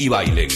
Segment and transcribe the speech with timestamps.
[0.00, 0.48] y bailen.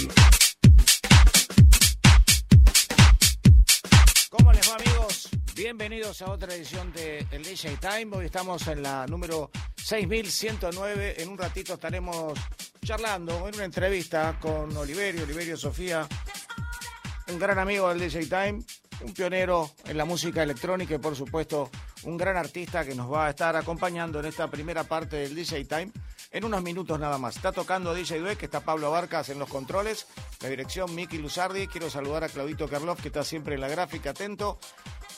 [4.30, 5.28] ¿Cómo les va amigos?
[5.54, 8.16] Bienvenidos a otra edición de DJ Time.
[8.16, 11.16] Hoy estamos en la número 6109.
[11.18, 12.38] En un ratito estaremos
[12.82, 16.08] charlando en una entrevista con Oliverio, Oliverio Sofía,
[17.28, 18.64] un gran amigo del DJ Time,
[19.02, 21.70] un pionero en la música electrónica y por supuesto
[22.04, 25.66] un gran artista que nos va a estar acompañando en esta primera parte del DJ
[25.66, 25.92] Time
[26.34, 27.36] en unos minutos nada más.
[27.36, 30.08] Está tocando DJ Due, que está Pablo Barcas en los controles,
[30.42, 31.68] la dirección Miki Luzardi.
[31.68, 34.58] Quiero saludar a Claudito Karloff, que está siempre en la gráfica, atento.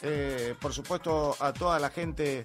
[0.03, 2.45] Eh, por supuesto, a toda la gente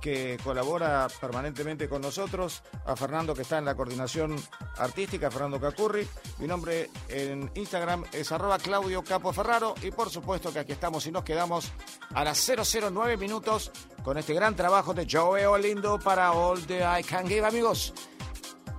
[0.00, 4.36] que colabora permanentemente con nosotros, a Fernando que está en la coordinación
[4.78, 6.06] artística, Fernando Cacurri.
[6.38, 11.06] Mi nombre en Instagram es arroba Claudio Capo Ferraro y por supuesto que aquí estamos
[11.06, 11.72] y nos quedamos
[12.14, 13.70] a las 009 minutos
[14.02, 17.94] con este gran trabajo de Joe Olindo para All the I Can Give, amigos.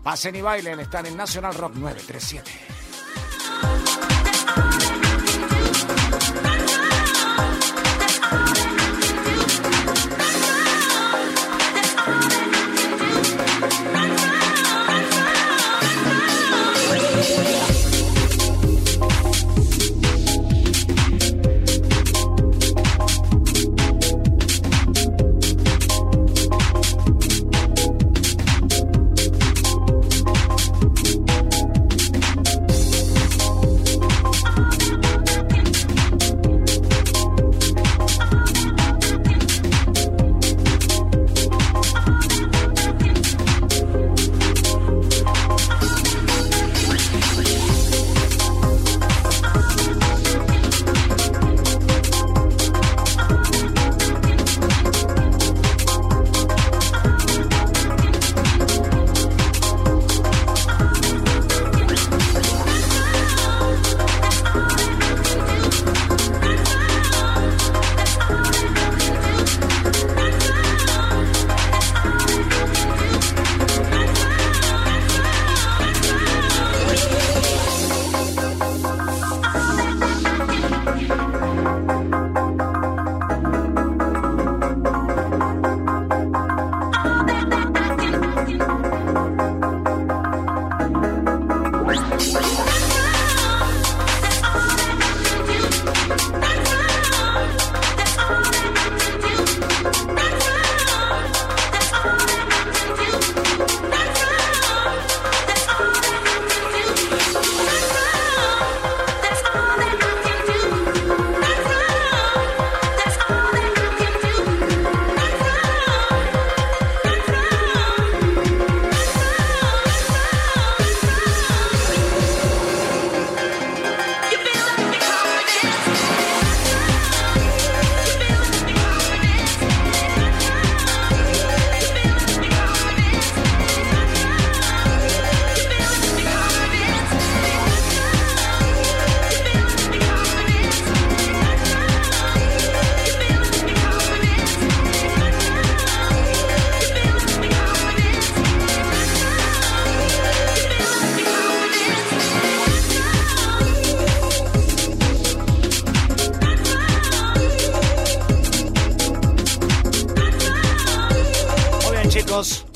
[0.04, 2.52] Pasen y bailen, están en National Rock 937.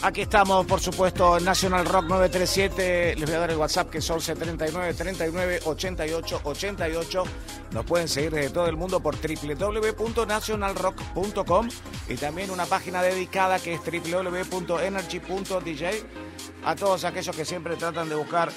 [0.08, 3.16] Aquí estamos, por supuesto, en National Rock 937.
[3.18, 7.24] Les voy a dar el WhatsApp que es 11 39 39 88 88.
[7.72, 11.70] Nos pueden seguir desde todo el mundo por www.nationalrock.com
[12.08, 15.84] y también una página dedicada que es www.energy.dj.
[16.64, 18.50] A todos aquellos que siempre tratan de buscar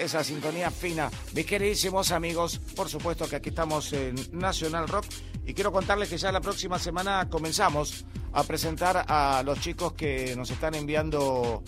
[0.00, 1.12] esa sintonía fina.
[1.32, 5.04] Mis queridísimos amigos, por supuesto que aquí estamos en National Rock
[5.44, 10.34] Y quiero contarles que ya la próxima semana comenzamos a presentar a los chicos que
[10.36, 11.62] nos están enviando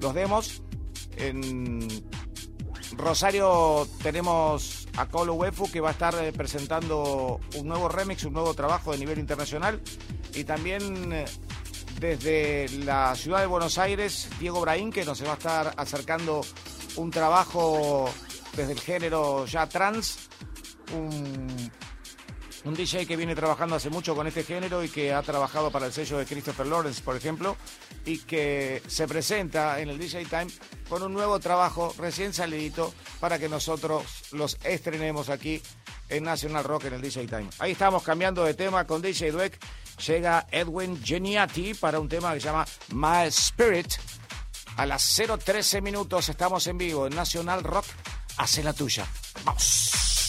[0.00, 0.62] los demos.
[1.16, 1.88] En
[2.96, 8.32] Rosario tenemos a Colo Wefu que va a estar eh, presentando un nuevo remix, un
[8.32, 9.80] nuevo trabajo de nivel internacional.
[10.34, 11.24] Y también eh,
[12.00, 16.40] desde la ciudad de Buenos Aires, Diego Braín, que nos va a estar acercando
[16.96, 18.10] un trabajo
[18.56, 20.28] desde el género ya trans,
[20.92, 21.70] un
[22.64, 25.86] un DJ que viene trabajando hace mucho con este género y que ha trabajado para
[25.86, 27.56] el sello de Christopher Lawrence, por ejemplo,
[28.04, 30.48] y que se presenta en el DJ Time
[30.88, 35.62] con un nuevo trabajo recién salidito para que nosotros los estrenemos aquí
[36.08, 37.48] en National Rock en el DJ Time.
[37.58, 39.58] Ahí estamos cambiando de tema con DJ Dweck.
[40.06, 43.92] Llega Edwin Geniati para un tema que se llama My Spirit.
[44.76, 47.86] A las 0.13 minutos estamos en vivo en National Rock.
[48.38, 49.06] Hace la tuya.
[49.44, 50.19] Vamos.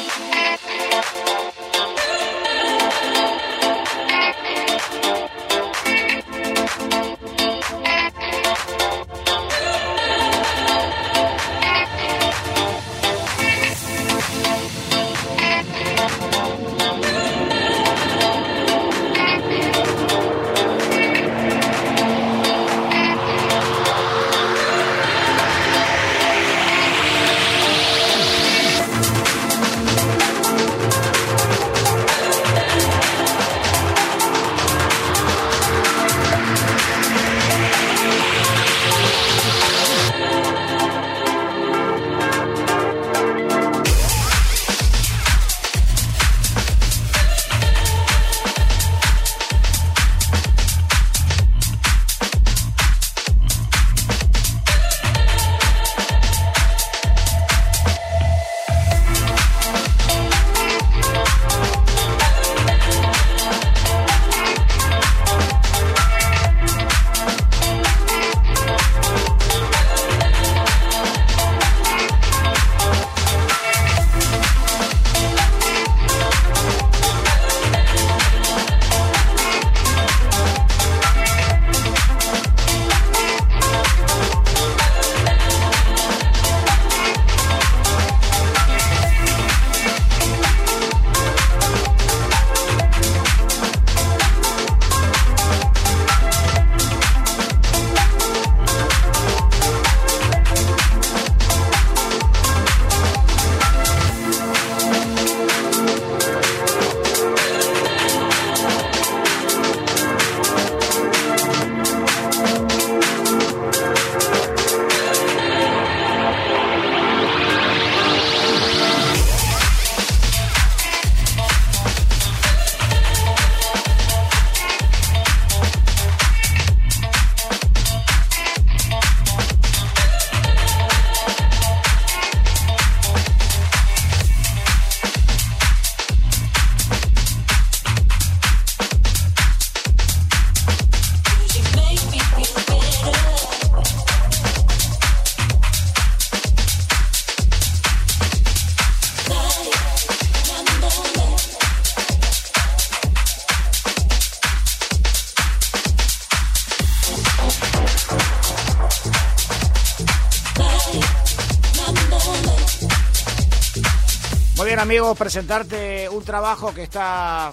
[164.85, 167.53] Bien, amigos, presentarte un trabajo que está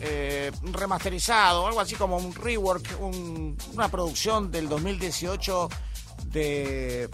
[0.00, 2.98] eh, remasterizado, algo así como un rework,
[3.72, 5.68] una producción del 2018
[6.26, 7.08] de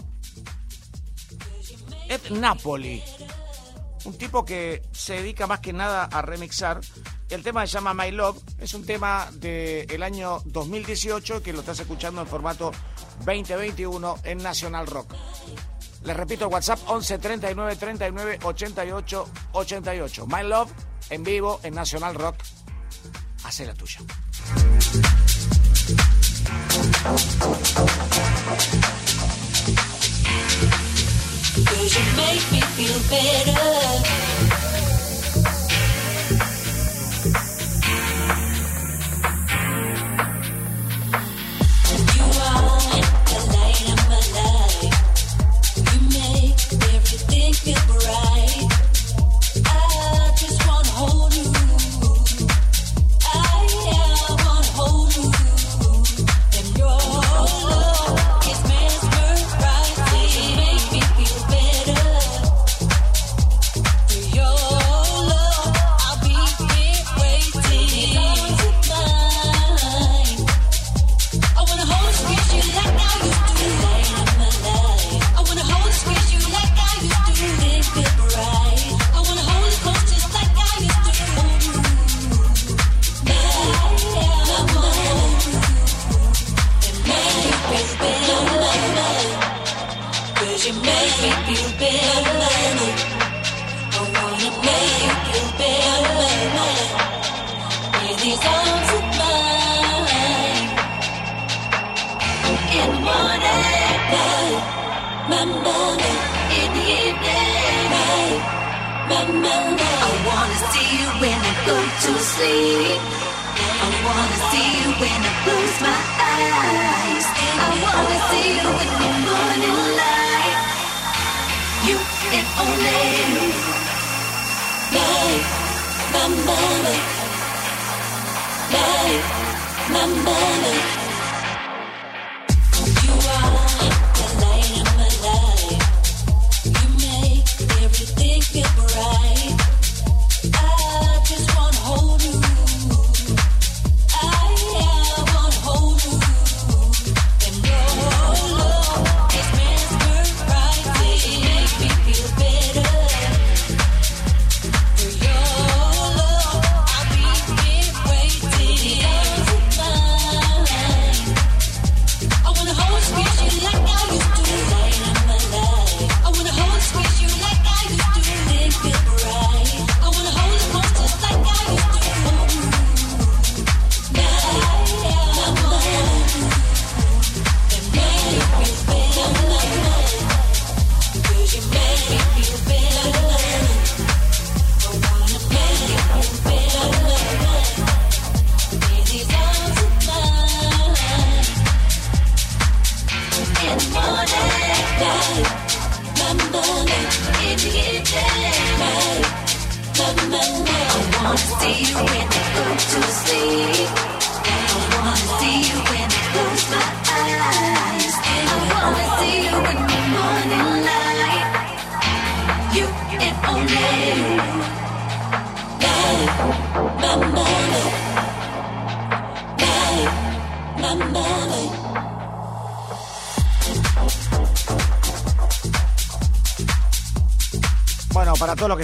[2.09, 3.03] Ed Napoli,
[4.05, 6.81] un tipo que se dedica más que nada a remixar.
[7.29, 11.79] El tema se llama My Love, es un tema del año 2018 que lo estás
[11.79, 12.71] escuchando en formato
[13.25, 15.13] 2021 en National Rock.
[16.11, 20.27] Les repito, WhatsApp 11 39 39 88 88.
[20.27, 20.69] My Love
[21.09, 22.35] en vivo en National Rock.
[23.45, 23.99] Hace la tuya.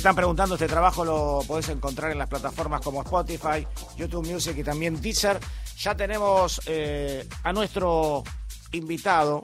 [0.08, 4.64] Están preguntando, este trabajo lo podés encontrar en las plataformas como Spotify, YouTube Music y
[4.64, 5.38] también Deezer.
[5.80, 8.24] Ya tenemos eh, a nuestro
[8.72, 9.44] invitado,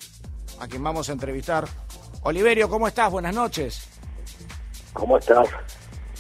[0.61, 1.67] a quien vamos a entrevistar.
[2.21, 3.11] Oliverio, ¿cómo estás?
[3.11, 3.89] Buenas noches.
[4.93, 5.49] ¿Cómo estás?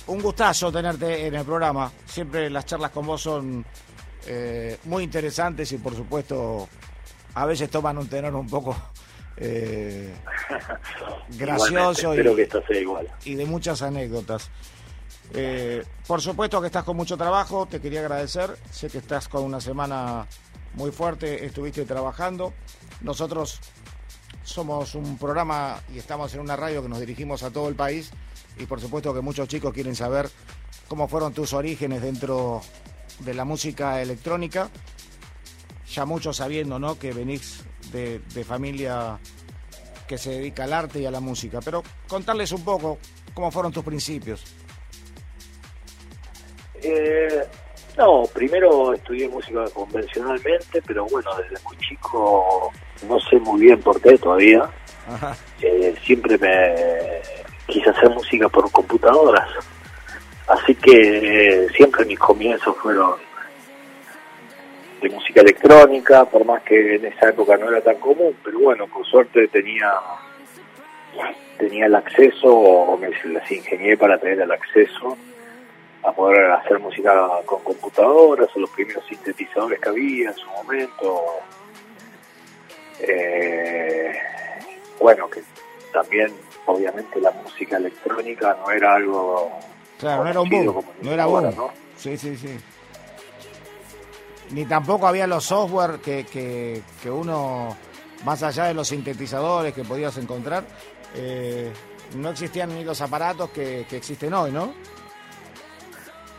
[0.07, 1.89] Un gustazo tenerte en el programa.
[2.05, 3.65] Siempre las charlas con vos son
[4.27, 6.67] eh, muy interesantes y por supuesto
[7.33, 8.75] a veces toman un tenor un poco
[9.37, 10.13] eh,
[11.37, 12.13] gracioso
[13.25, 14.49] y, de muchas anécdotas.
[15.33, 19.43] Eh, por supuesto que estás con mucho trabajo, te quería agradecer, sé que estás con
[19.43, 20.27] una semana
[20.73, 22.53] muy fuerte, estuviste trabajando.
[23.01, 23.59] Nosotros
[24.43, 28.11] somos un programa y estamos en una radio que nos dirigimos a todo el país
[28.57, 30.29] y por supuesto que muchos chicos quieren saber
[30.87, 32.61] cómo fueron tus orígenes dentro
[33.19, 34.69] de la música electrónica.
[35.91, 36.97] Ya muchos sabiendo ¿no?
[36.97, 39.19] que venís de, familia
[40.07, 41.59] que se dedica al arte y a la música.
[41.63, 42.97] Pero contarles un poco
[43.33, 44.43] cómo fueron tus principios?
[46.81, 47.43] Eh,
[47.97, 52.71] no, primero estudié música convencionalmente, pero bueno, desde muy chico
[53.07, 54.69] no sé muy bien por qué todavía.
[55.61, 57.21] Eh, siempre me
[57.67, 59.49] quise hacer música por computadoras.
[60.47, 63.15] Así que siempre mis comienzos fueron
[65.03, 68.87] de música electrónica, por más que en esa época no era tan común, pero bueno,
[68.87, 69.91] con suerte tenía
[71.57, 75.17] tenía el acceso o me las ingenié para tener el acceso
[76.03, 77.13] a poder hacer música
[77.45, 81.23] con computadoras o los primeros sintetizadores que había en su momento.
[82.99, 84.13] Eh,
[84.99, 85.41] bueno, que
[85.91, 86.33] también
[86.65, 89.51] obviamente la música electrónica no era algo...
[89.99, 91.55] Claro, no era un boom, no era boom.
[91.55, 91.71] ¿no?
[91.95, 92.57] Sí, sí, sí.
[94.53, 97.75] Ni tampoco había los software que, que, que uno,
[98.23, 100.63] más allá de los sintetizadores que podías encontrar,
[101.15, 101.71] eh,
[102.15, 104.73] no existían ni los aparatos que, que existen hoy, ¿no?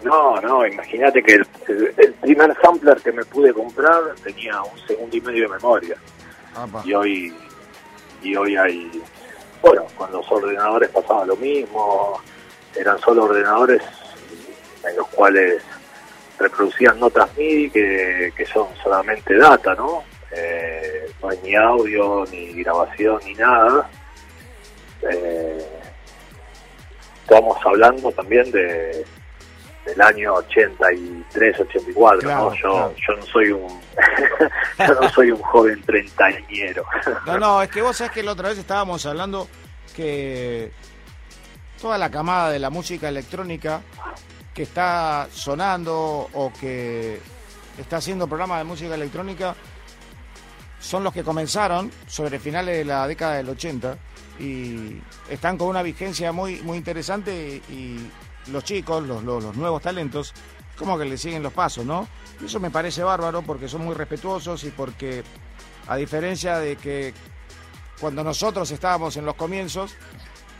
[0.04, 5.20] No, no, imagínate que el, primer sampler que me pude comprar tenía un segundo y
[5.20, 5.96] medio de memoria.
[6.84, 7.34] Y hoy
[8.22, 9.02] y hoy hay,
[9.60, 12.20] bueno, con los ordenadores pasaba lo mismo,
[12.76, 13.82] eran solo ordenadores
[14.88, 15.62] en los cuales
[16.38, 20.04] reproducían notas MIDI que, que son solamente data, ¿no?
[20.30, 23.88] Eh, no hay ni audio, ni grabación, ni nada.
[25.10, 25.66] Eh,
[27.22, 29.04] estamos hablando también de
[29.84, 32.54] del año 83, 84, ¿no?
[32.54, 33.68] Yo, yo no soy un
[34.78, 36.84] yo no soy un joven treintañero.
[37.26, 39.46] no, no, es que vos sabés que la otra vez estábamos hablando
[39.94, 40.72] que
[41.80, 43.82] toda la camada de la música electrónica
[44.54, 47.20] que está sonando o que
[47.78, 49.54] está haciendo programas de música electrónica
[50.80, 53.98] son los que comenzaron sobre finales de la década del 80
[54.38, 54.98] y
[55.28, 57.98] están con una vigencia muy muy interesante y
[58.48, 60.32] los chicos, los, los, nuevos talentos,
[60.76, 62.08] como que le siguen los pasos, ¿no?
[62.40, 65.22] Y eso me parece bárbaro porque son muy respetuosos y porque,
[65.88, 67.14] a diferencia de que
[68.00, 69.94] cuando nosotros estábamos en los comienzos,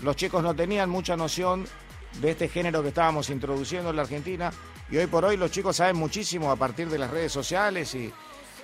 [0.03, 1.67] los chicos no tenían mucha noción
[2.21, 4.53] de este género que estábamos introduciendo en la Argentina
[4.91, 8.13] y hoy por hoy los chicos saben muchísimo a partir de las redes sociales y,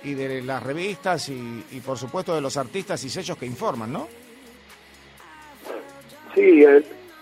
[0.03, 3.91] y de las revistas y, y, por supuesto de los artistas y sellos que informan,
[3.91, 4.07] ¿no?
[6.33, 6.63] Sí,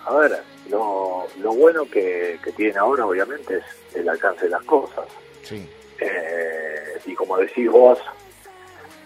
[0.05, 4.63] a ver, lo, lo bueno que, que tienen ahora, obviamente, es el alcance de las
[4.63, 5.05] cosas.
[5.43, 5.67] Sí.
[5.99, 7.97] Eh, y como decís vos,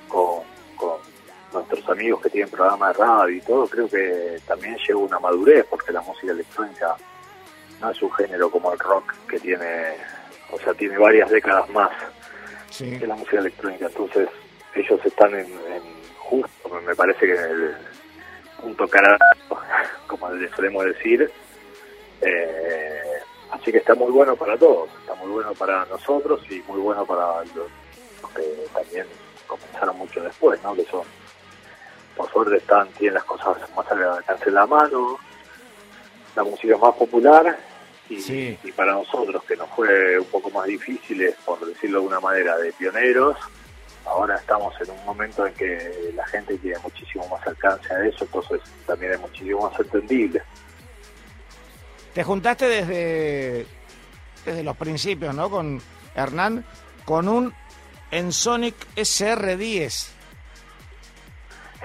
[0.07, 0.41] con,
[0.75, 0.97] con
[1.53, 5.65] nuestros amigos que tienen programas de radio y todo, creo que también llega una madurez,
[5.69, 6.97] porque la música electrónica
[7.83, 9.97] no es un género como el rock que tiene,
[10.51, 11.91] o sea, tiene varias décadas más
[12.79, 13.87] que la música electrónica.
[13.87, 14.29] Entonces,
[14.73, 15.83] ellos están en, en
[16.17, 17.75] justo, me parece que en el
[18.61, 19.17] punto cara,
[20.07, 21.29] como le solemos decir,
[22.21, 23.01] eh,
[23.51, 27.05] así que está muy bueno para todos, está muy bueno para nosotros y muy bueno
[27.05, 27.67] para los,
[28.33, 29.05] que también
[29.45, 30.73] comenzaron mucho después, ¿no?
[30.73, 31.03] Que son,
[32.15, 35.19] por suerte, están, tienen las cosas más al alcance de la mano,
[36.35, 37.72] la música más popular
[38.09, 42.19] y, y, para nosotros, que nos fue un poco más difícil, por decirlo de una
[42.19, 43.37] manera, de pioneros,
[44.05, 48.25] ahora estamos en un momento en que la gente tiene muchísimo más alcance a eso,
[48.25, 50.41] entonces también es muchísimo más entendible.
[52.13, 53.65] Te juntaste desde,
[54.45, 55.49] desde los principios, ¿no?
[55.49, 55.81] Con
[56.15, 56.65] Hernán,
[57.05, 57.53] con un
[58.11, 60.09] Ensonic SR10.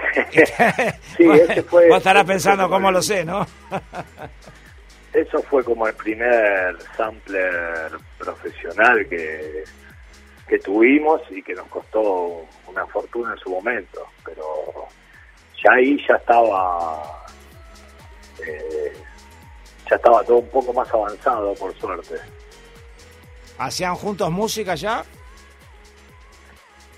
[1.16, 3.46] sí, ese fue, Vos estarás pensando cómo lo sé, ¿no?
[5.12, 9.64] eso fue como el primer sampler profesional que,
[10.46, 14.44] que tuvimos y que nos costó una fortuna en su momento, pero
[15.62, 17.26] ya ahí ya estaba
[18.46, 18.92] eh,
[19.88, 22.16] ya estaba todo un poco más avanzado, por suerte.
[23.58, 25.04] ¿Hacían juntos música ya?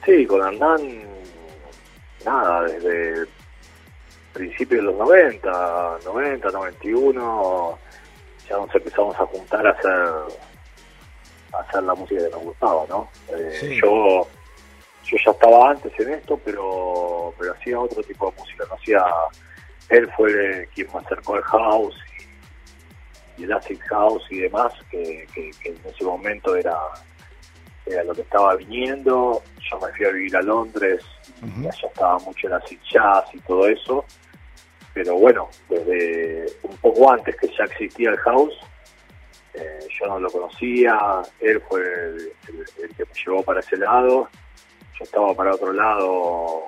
[0.05, 1.05] Sí, con Andán,
[2.25, 3.27] nada, desde
[4.33, 7.79] principios de los 90, 90, 91,
[8.51, 10.09] ya nos empezamos a juntar a hacer,
[11.53, 13.09] a hacer la música que nos gustaba, ¿no?
[13.29, 14.27] Eh, yo
[15.05, 19.05] yo ya estaba antes en esto, pero pero hacía otro tipo de música, no hacía
[19.89, 21.97] él fue quien me acercó al house
[23.45, 25.27] el acid house y demás, que,
[25.65, 26.77] en ese momento era,
[27.87, 29.43] era lo que estaba viniendo.
[29.71, 31.03] Yo me fui a vivir a Londres
[31.43, 34.05] y allá estaba mucho el acid jazz y todo eso.
[34.93, 38.55] Pero bueno, desde un poco antes que ya existía el house,
[39.55, 42.33] eh, yo no lo conocía, él fue el,
[42.97, 44.29] que me llevó para ese lado.
[44.99, 46.63] yo estaba para otro lado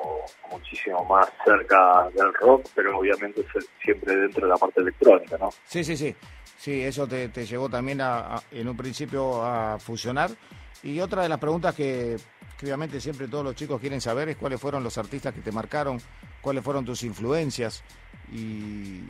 [0.51, 3.45] muchísimo más cerca del rock, pero obviamente
[3.83, 5.51] siempre dentro de la parte electrónica, ¿no?
[5.65, 6.15] Sí, sí, sí.
[6.59, 10.31] Sí, eso te, llevó también a, en un principio a fusionar.
[10.85, 12.17] Y otra de las preguntas que,
[12.63, 15.99] obviamente siempre todos los chicos quieren saber es cuáles fueron los artistas que te marcaron,
[16.41, 17.83] cuáles fueron tus influencias
[18.33, 19.01] y,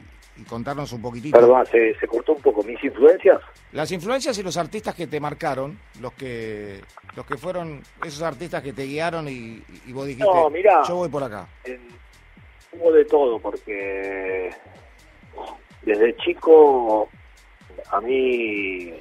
[0.48, 1.38] contarnos un poquitito.
[1.38, 3.40] Perdón, ¿se, ¿se, cortó un poco mis influencias?
[3.70, 6.80] Las influencias y los artistas que te marcaron, los que
[7.14, 9.62] los que fueron esos artistas que te guiaron y,
[9.92, 10.50] vos dijiste, no,
[10.88, 11.46] yo voy por acá.
[12.72, 14.50] hubo de todo, porque
[15.82, 17.08] desde chico
[17.90, 18.92] a mí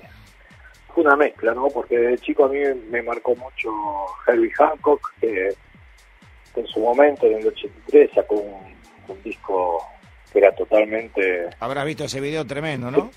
[0.93, 1.67] fue una mezcla, ¿no?
[1.67, 3.69] Porque de chico a mí me marcó mucho
[4.27, 5.49] Herbie Hancock, que
[6.55, 8.81] en su momento, en el 83, sacó un,
[9.23, 9.83] disco
[10.31, 11.49] que era totalmente...
[11.59, 13.11] Habrás visto ese video tremendo, ¿no?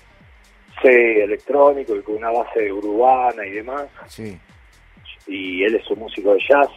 [0.81, 3.85] Sí, electrónico y con una base urbana y demás.
[4.07, 4.37] Sí.
[5.25, 6.67] Y él es un músico de jazz.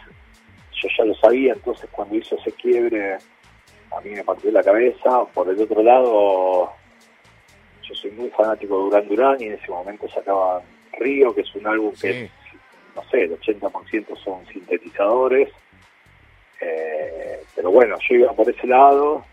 [0.80, 5.24] Yo ya lo sabía, entonces cuando hizo ese quiebre, a mí me partió la cabeza.
[5.34, 6.72] Por el otro lado,
[7.82, 11.54] yo soy muy fanático de Duran Duran y en ese momento sacaban Río, que es
[11.54, 12.30] un álbum que,
[12.94, 15.50] no sé, el 80% son sintetizadores.
[16.60, 19.24] Eh, pero bueno, yo iba por ese lado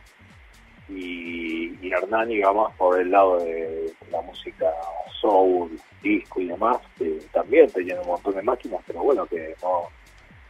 [0.90, 4.72] y, y Hernán iba más por el lado de la música
[5.20, 9.90] soul, disco y demás, que también tenían un montón de máquinas, pero bueno, que no,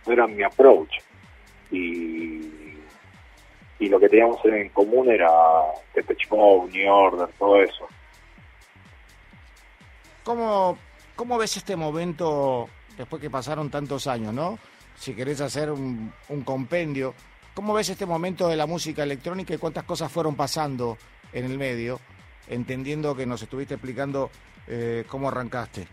[0.05, 0.99] no eran mi approach.
[1.71, 2.41] Y,
[3.79, 5.29] y lo que teníamos en común era
[5.93, 7.87] Depeche Mode, New Order, todo eso.
[10.23, 10.77] ¿Cómo,
[11.15, 14.59] ¿Cómo ves este momento después que pasaron tantos años, no?
[14.97, 16.11] Si querés hacer un,
[16.43, 17.13] compendio,
[17.53, 20.97] ¿cómo ves este momento de la música electrónica y cuántas cosas fueron pasando
[21.33, 21.99] en el medio,
[22.47, 24.29] entendiendo que nos estuviste explicando
[24.67, 25.87] eh, cómo arrancaste?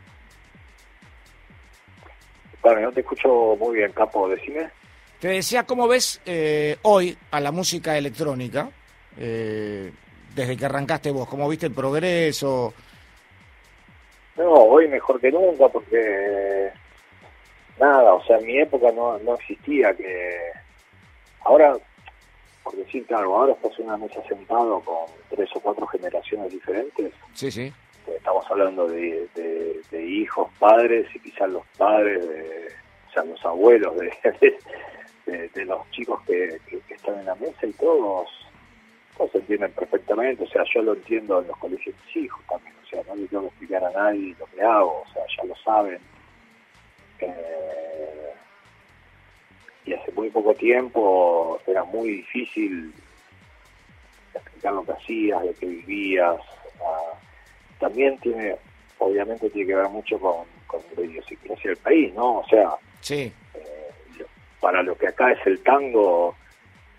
[2.62, 4.70] Bueno, no te escucho muy bien, Capo, decime.
[5.18, 8.70] Te decía, ¿cómo ves eh, hoy a la música electrónica?
[9.16, 9.92] Eh,
[10.34, 12.72] desde que arrancaste vos, ¿cómo viste el progreso?
[14.36, 16.70] No, hoy mejor que nunca porque
[17.78, 20.52] nada, o sea, en mi época no, no existía que
[21.44, 21.76] ahora,
[22.62, 27.12] por decirte algo, ahora estás en una mesa sentado con tres o cuatro generaciones diferentes.
[27.34, 27.72] Sí, sí.
[28.06, 32.68] Estamos hablando de, de, hijos, padres y quizás los padres, de,
[33.08, 34.58] o sea, los abuelos de,
[35.54, 38.28] de, los chicos que, que están en la mesa y todos
[39.30, 42.74] se entienden perfectamente, o sea, yo lo entiendo en los colegios de mis hijos también,
[42.82, 45.44] o sea, no les tengo que explicar a nadie lo que hago, o sea, ya
[45.44, 45.98] lo saben.
[47.20, 48.32] Eh,
[49.84, 52.92] y hace muy poco tiempo era muy difícil
[54.34, 56.40] explicar lo que hacías, de qué vivías.
[57.78, 58.56] también tiene,
[58.98, 62.38] obviamente tiene que ver mucho con, con la idiosincrasia del país, ¿no?
[62.38, 62.70] O sea,
[63.00, 63.32] sí.
[63.54, 64.24] Eh,
[64.60, 66.36] para lo que acá es el tango,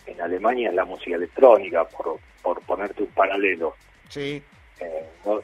[0.06, 3.76] en Alemania es la música electrónica, por, por ponerte un paralelo.
[4.10, 4.42] Sí.
[4.80, 5.42] Eh, no,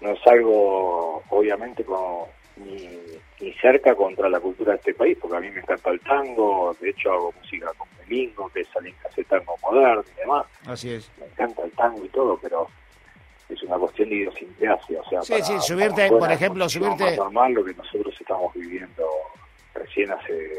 [0.00, 2.88] no, es algo, obviamente, como ni,
[3.40, 6.76] ni, cerca contra la cultura de este país, porque a mí me encanta el tango,
[6.80, 10.46] de hecho hago música con Melingo, que alguien que hace tango moderno y demás.
[10.66, 11.10] Así es.
[11.18, 12.68] Me encanta el tango y todo, pero
[13.48, 17.16] es una cuestión de idiosincrasia, o sea, sí, sí, subirte, por ejemplo, subirte...
[17.16, 19.08] Normal lo que nosotros estamos viviendo
[19.74, 20.52] recién hace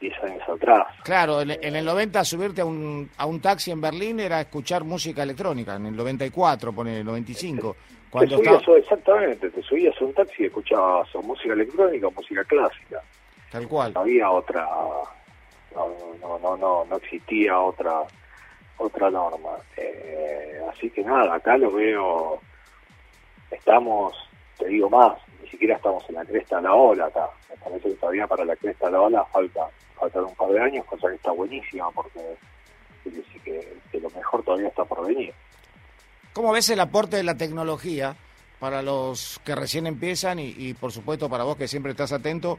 [0.00, 0.86] 10 años atrás.
[1.04, 5.22] Claro, en, el 90 subirte a un, a un taxi en Berlín era escuchar música
[5.22, 7.76] electrónica, en el 94, pone el 95.
[8.10, 12.44] Cuando te subías, exactamente, te subías a un taxi y escuchabas música electrónica o música
[12.44, 13.02] clásica.
[13.50, 13.92] Tal cual.
[13.94, 14.66] No había otra,
[15.74, 15.88] no,
[16.20, 18.04] no, no, no, no existía otra
[18.78, 19.58] otra norma.
[19.76, 22.40] Eh, así que nada, acá lo veo,
[23.50, 24.14] estamos,
[24.56, 27.30] te digo más, ni siquiera estamos en la cresta de la ola acá.
[27.48, 30.60] Me parece que todavía para la cresta de la ola falta faltan un par de
[30.60, 32.20] años, cosa que está buenísima porque
[33.02, 33.42] quiere decir
[33.90, 35.32] que, lo mejor todavía está por venir.
[36.34, 38.14] ¿Cómo ves el aporte de la tecnología
[38.60, 42.58] para los que recién empiezan y, por supuesto para vos que siempre estás atento?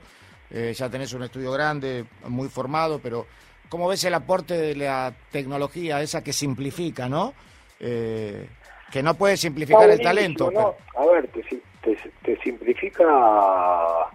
[0.49, 3.27] Eh, ya tenés un estudio grande, muy formado, pero
[3.69, 7.35] ¿cómo ves el aporte de la tecnología, esa que simplifica, ¿no?
[7.79, 8.49] Eh,
[8.91, 10.49] que no puede simplificar el talento.
[10.49, 11.43] No, a ver, te,
[11.81, 13.03] te, te simplifica.
[13.05, 14.09] A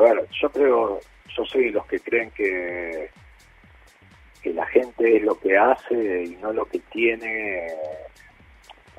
[0.00, 1.00] ver, yo creo,
[1.36, 3.10] yo soy de los que creen que,
[4.42, 7.68] que la gente es lo que hace y no lo que tiene.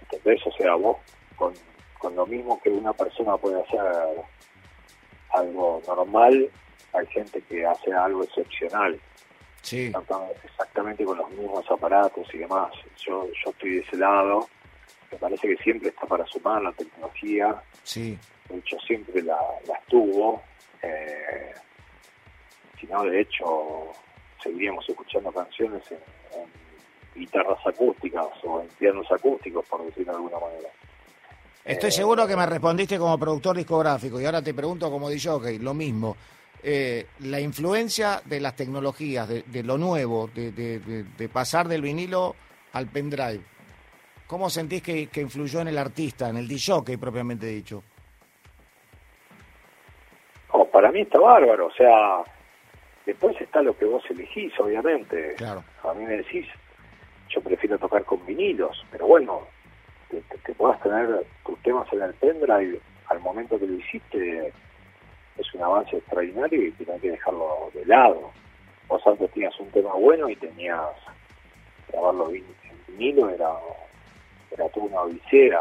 [0.02, 0.46] ¿Entendés?
[0.48, 0.98] O sea, vos
[1.36, 1.54] con,
[2.00, 3.82] con lo mismo que una persona puede hacer
[5.34, 6.50] algo normal,
[6.94, 9.00] hay gente que hace algo excepcional.
[9.62, 9.92] Sí.
[10.44, 12.72] Exactamente con los mismos aparatos y demás.
[12.98, 14.48] Yo, yo estoy de ese lado.
[15.12, 17.62] Me parece que siempre está para sumar la tecnología.
[17.84, 18.18] Sí.
[18.50, 19.38] De hecho, siempre la,
[19.68, 20.42] la estuvo.
[20.82, 21.54] Eh,
[22.80, 23.92] sino de hecho
[24.42, 25.98] seguiríamos escuchando canciones en,
[27.16, 30.70] guitarras acústicas o en pianos acústicos, por decirlo de alguna manera.
[31.64, 35.74] Estoy seguro que me respondiste como productor discográfico y ahora te pregunto como DJ, lo
[35.74, 36.18] mismo.
[36.62, 42.36] Eh, la influencia de las tecnologías, de, lo nuevo, de, pasar del vinilo
[42.74, 43.42] al pendrive,
[44.28, 47.84] ¿cómo sentís que, influyó en el artista, en el DJ propiamente dicho?
[50.52, 52.24] Oh, para mí está bárbaro, o sea,
[53.06, 55.36] después está lo que vos elegís, obviamente.
[55.38, 55.64] Claro.
[55.84, 56.48] A mí me decís,
[57.30, 59.42] yo prefiero tocar con vinilos, pero bueno,
[60.10, 64.54] que, puedas tener tus temas en el pendrive al momento que lo hiciste
[65.38, 68.32] es un avance extraordinario y tienes que dejarlo de lado.
[68.88, 70.92] Vos antes tenías un tema bueno y tenías
[71.90, 72.44] grabarlo en
[72.88, 73.52] vinilo, era,
[74.56, 75.60] era toda una odisea.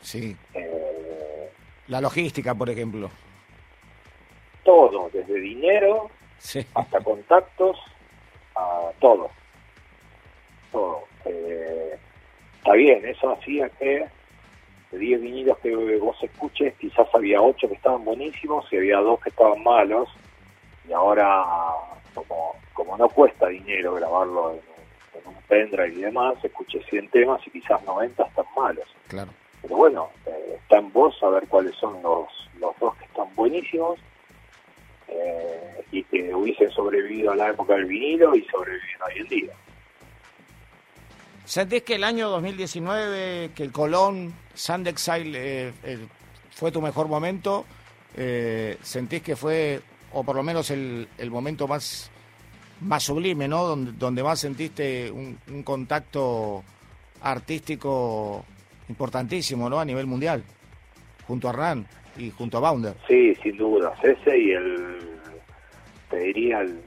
[0.00, 0.36] Sí.
[0.54, 1.50] Eh,
[1.88, 3.10] La logística, por ejemplo.
[4.64, 6.10] Todo, desde dinero
[6.74, 7.78] hasta contactos,
[8.54, 9.30] a todo.
[10.70, 11.04] Todo.
[11.24, 11.98] Eh,
[12.58, 14.06] está bien, eso hacía que
[14.90, 19.20] de 10 vinilos que vos escuches, quizás había 8 que estaban buenísimos y había 2
[19.20, 20.08] que estaban malos.
[20.88, 21.44] Y ahora,
[22.14, 24.77] como, como no cuesta dinero grabarlo en,
[25.24, 28.86] un pendrive y demás, escuché 100 temas y quizás 90 están malos.
[29.08, 29.30] Claro.
[29.62, 32.28] Pero bueno, eh, está en vos saber cuáles son los,
[32.58, 33.98] los dos que están buenísimos
[35.08, 39.52] eh, y que hubiesen sobrevivido a la época del vinilo y sobreviven hoy en día.
[41.48, 45.98] ¿Sentís que el año 2019, que el Colón, Sandexile eh, eh,
[46.50, 47.64] fue tu mejor momento?
[48.14, 49.80] Eh, ¿Sentís que fue,
[50.12, 52.10] o por lo menos el, el momento más,
[52.80, 53.64] más sublime, ¿no?
[53.64, 56.62] Donde, donde más sentiste un, un contacto
[57.22, 58.44] artístico
[58.88, 59.80] importantísimo, ¿no?
[59.80, 60.42] A nivel mundial,
[61.26, 61.86] junto a Ran
[62.16, 62.94] y junto a Bounder.
[63.06, 63.94] Sí, sin duda.
[64.02, 64.98] Ese y el,
[66.10, 66.80] te diría, el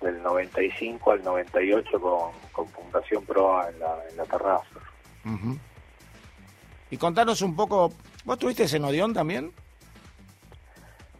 [0.00, 4.66] del 95 al 98 con, con Fundación Proa en la, en la terraza.
[6.90, 7.92] Y contanos un poco,
[8.24, 9.50] ¿vos tuviste en Odeón también?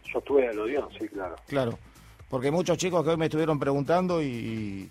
[0.05, 1.35] Yo estuve en el Odeón, sí, claro.
[1.47, 1.79] Claro,
[2.29, 4.89] porque muchos chicos que hoy me estuvieron preguntando y,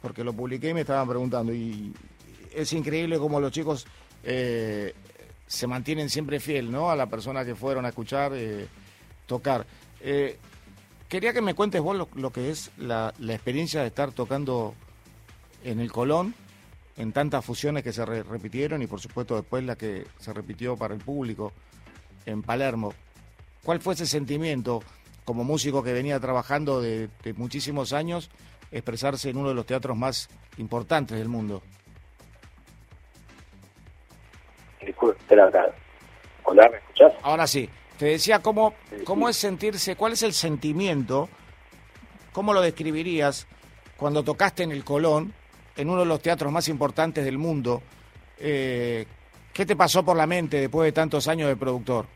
[0.00, 1.92] porque lo publiqué y me estaban preguntando y
[2.54, 3.86] es increíble cómo los chicos
[4.24, 4.94] eh,
[5.46, 6.90] se mantienen siempre fiel, ¿no?
[6.90, 8.66] A la persona que fueron a escuchar, eh,
[9.26, 9.66] tocar.
[10.00, 10.38] Eh,
[11.08, 14.74] Quería que me cuentes vos lo, que es la, experiencia de estar tocando
[15.64, 16.34] en el Colón,
[16.98, 20.92] en tantas fusiones que se repitieron y por supuesto después la que se repitió para
[20.92, 21.54] el público
[22.26, 22.92] en Palermo.
[23.62, 24.82] ¿Cuál fue ese sentimiento
[25.28, 28.30] como músico que venía trabajando de, muchísimos años,
[28.72, 31.60] expresarse en uno de los teatros más importantes del mundo?
[36.44, 37.12] Hola, ¿me escuchás?
[37.22, 37.68] Ahora sí.
[37.98, 38.72] Te decía cómo,
[39.04, 41.28] cómo es sentirse, cuál es el sentimiento,
[42.32, 43.46] cómo lo describirías
[43.98, 45.34] cuando tocaste en el Colón,
[45.76, 47.82] en uno de los teatros más importantes del mundo.
[48.38, 49.04] Eh,
[49.52, 52.06] ¿Qué te pasó por la mente después de tantos años de productor?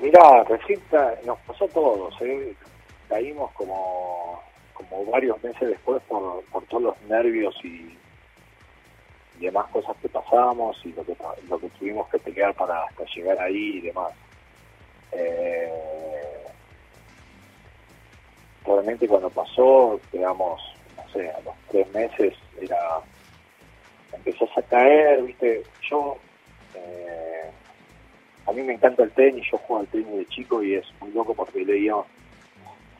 [0.00, 0.80] Mirá, recién
[1.24, 2.54] nos pasó todos, ¿eh?
[3.08, 4.40] caímos como,
[4.74, 7.98] como varios meses después por, por todos los nervios y,
[9.38, 11.16] y demás cosas que pasamos y lo que,
[11.48, 14.12] lo que tuvimos que pelear para hasta llegar ahí y demás.
[15.12, 15.72] Eh,
[18.64, 20.60] obviamente cuando pasó, digamos,
[20.96, 23.00] no sé, a los tres meses era
[24.12, 26.16] empezás a caer, viste, yo
[26.74, 27.50] eh,
[28.48, 31.10] a mí me encanta el tenis, yo juego al tenis de chico y es muy
[31.12, 31.94] loco porque leía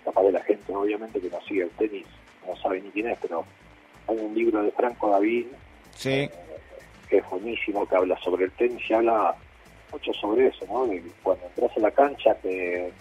[0.05, 2.07] capaz de la gente obviamente que no sigue el tenis,
[2.47, 3.45] no sabe ni quién es, pero
[4.07, 5.47] hay un libro de Franco David
[5.95, 6.29] Sí.
[7.09, 9.35] que es buenísimo, que habla sobre el tenis y habla
[9.91, 10.87] mucho sobre eso, ¿no?
[11.23, 12.93] cuando entras a la cancha te,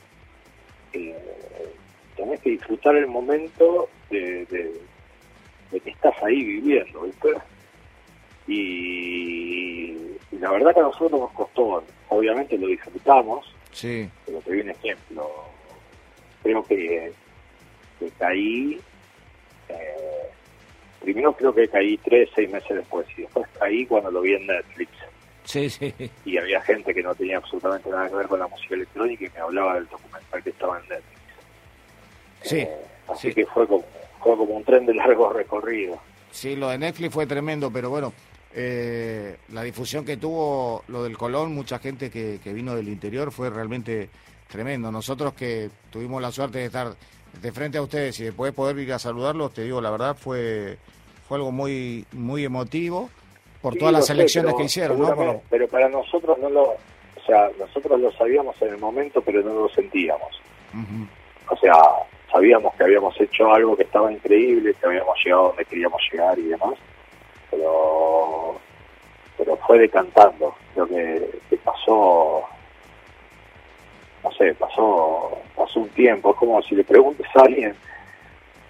[2.16, 4.48] tenés que disfrutar el momento de,
[5.70, 7.30] que estás ahí viviendo, ¿viste?
[8.48, 9.96] Y,
[10.40, 14.10] la verdad que a nosotros nos costó, obviamente lo disfrutamos, sí.
[14.26, 15.30] pero te doy un ejemplo,
[16.44, 17.12] creo que,
[18.00, 18.80] que caí
[19.70, 20.18] eh,
[21.02, 24.48] primero creo que caí tres, seis meses después y después caí cuando lo vi en
[24.48, 24.92] Netflix.
[25.44, 25.94] Sí, sí.
[26.26, 29.30] Y había gente que no tenía absolutamente nada que ver con la música electrónica y
[29.30, 31.22] me hablaba del documental que estaba en Netflix.
[32.42, 32.60] Sí.
[32.60, 32.70] Eh,
[33.08, 33.86] así que fue como,
[34.22, 35.98] fue como un tren de largo recorrido.
[36.32, 38.12] Sí, lo de Netflix fue tremendo, pero bueno,
[38.54, 43.32] eh, la difusión que tuvo lo del Colón, mucha gente que, que vino del interior
[43.32, 44.10] fue realmente
[44.48, 44.92] tremendo.
[44.92, 46.96] Nosotros que tuvimos la suerte de estar
[47.42, 50.78] de frente a ustedes y después poder ir a saludarlos, te digo, la verdad fue,
[51.28, 53.10] fue algo muy, muy emotivo
[53.62, 55.42] por todas las elecciones que hicieron, ¿no?
[55.50, 59.54] Pero para nosotros no lo, o sea, nosotros lo sabíamos en el momento, pero no
[59.54, 60.42] lo sentíamos.
[61.50, 61.74] o sea,
[62.32, 66.44] sabíamos que habíamos hecho algo que estaba increíble, que habíamos llegado donde queríamos llegar y
[66.44, 66.74] demás,
[67.58, 68.56] pero
[69.38, 70.56] pero fue decantando.
[70.76, 71.30] Lo que,
[71.63, 72.43] pasó,
[74.24, 76.32] no sé, pasó pasó un tiempo.
[76.32, 77.76] Es como si le preguntes a alguien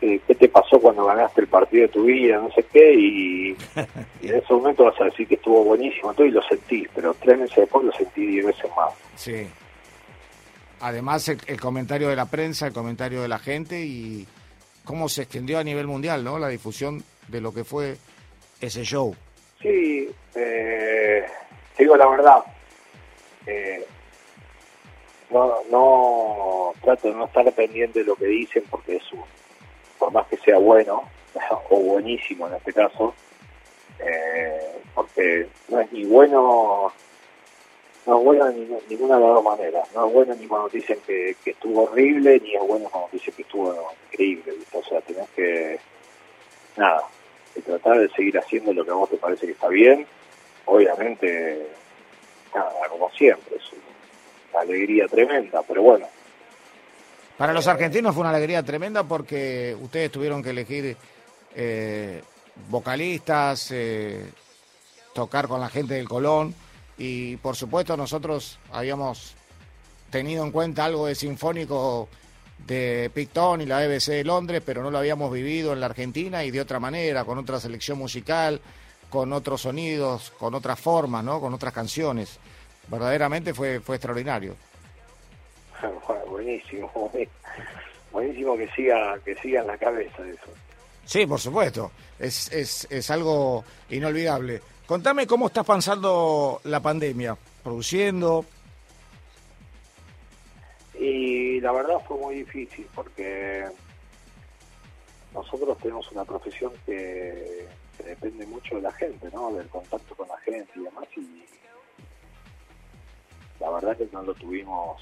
[0.02, 3.58] eh, qué te pasó cuando ganaste el partido de tu vida, no sé qué, y,
[4.22, 7.40] en ese momento vas a decir que estuvo buenísimo todo y lo sentí, pero tres
[7.40, 8.94] meses después lo sentí diez veces más.
[9.16, 9.48] Sí.
[10.82, 14.28] Además, el, comentario de la prensa, el comentario de la gente y
[14.84, 16.38] cómo se extendió a nivel mundial, ¿no?
[16.38, 17.98] La difusión de lo que fue
[18.62, 19.16] ese show.
[19.62, 21.26] Sí, eh,
[21.76, 22.44] te digo la verdad.
[23.46, 23.86] Eh,
[25.30, 29.18] no, no trato de no estar pendiente de lo que dicen porque eso,
[29.98, 31.04] por más que sea bueno
[31.70, 33.14] o buenísimo en este caso,
[34.00, 36.94] eh, porque no es ni bueno
[38.06, 39.88] no es bueno de ninguna de las dos maneras.
[39.94, 43.42] No es bueno ni cuando dicen que, estuvo horrible, ni es bueno cuando dicen que
[43.42, 44.54] estuvo increíble.
[44.72, 45.78] O sea, tenés que,
[46.78, 47.04] nada,
[47.62, 50.06] tratar de seguir haciendo lo que a vos te parece que está bien.
[50.66, 51.68] Obviamente,
[52.54, 53.64] nada, como siempre, es
[54.52, 56.08] una alegría tremenda, pero bueno.
[57.38, 60.98] Para los argentinos fue una alegría tremenda porque ustedes tuvieron que elegir
[61.56, 62.22] eh,
[62.70, 64.26] vocalistas, eh,
[65.14, 66.56] tocar con la gente del Colón
[66.98, 69.36] y por supuesto nosotros habíamos
[70.10, 72.10] tenido en cuenta algo de sinfónico
[72.66, 76.44] de Picton y la BBC de Londres, pero no lo habíamos vivido en la Argentina
[76.44, 78.62] y de otra manera, con otra selección musical,
[79.10, 81.40] con otros sonidos, con otras formas, ¿no?
[81.40, 82.40] con otras canciones.
[82.88, 84.56] Verdaderamente fue, fue extraordinario.
[86.30, 87.12] buenísimo,
[88.12, 90.52] buenísimo que siga, que siga en la cabeza eso.
[91.06, 94.62] Sí, por supuesto, es, es, es algo inolvidable.
[94.86, 98.46] Contame cómo estás pasando la pandemia, produciendo.
[101.00, 103.66] Y la verdad fue muy difícil porque
[105.34, 107.68] nosotros tenemos una profesión que,
[108.04, 109.52] depende mucho de la gente, ¿no?
[109.54, 111.08] Del contacto con la gente y demás.
[111.16, 111.46] Y
[113.60, 115.02] la verdad que no lo tuvimos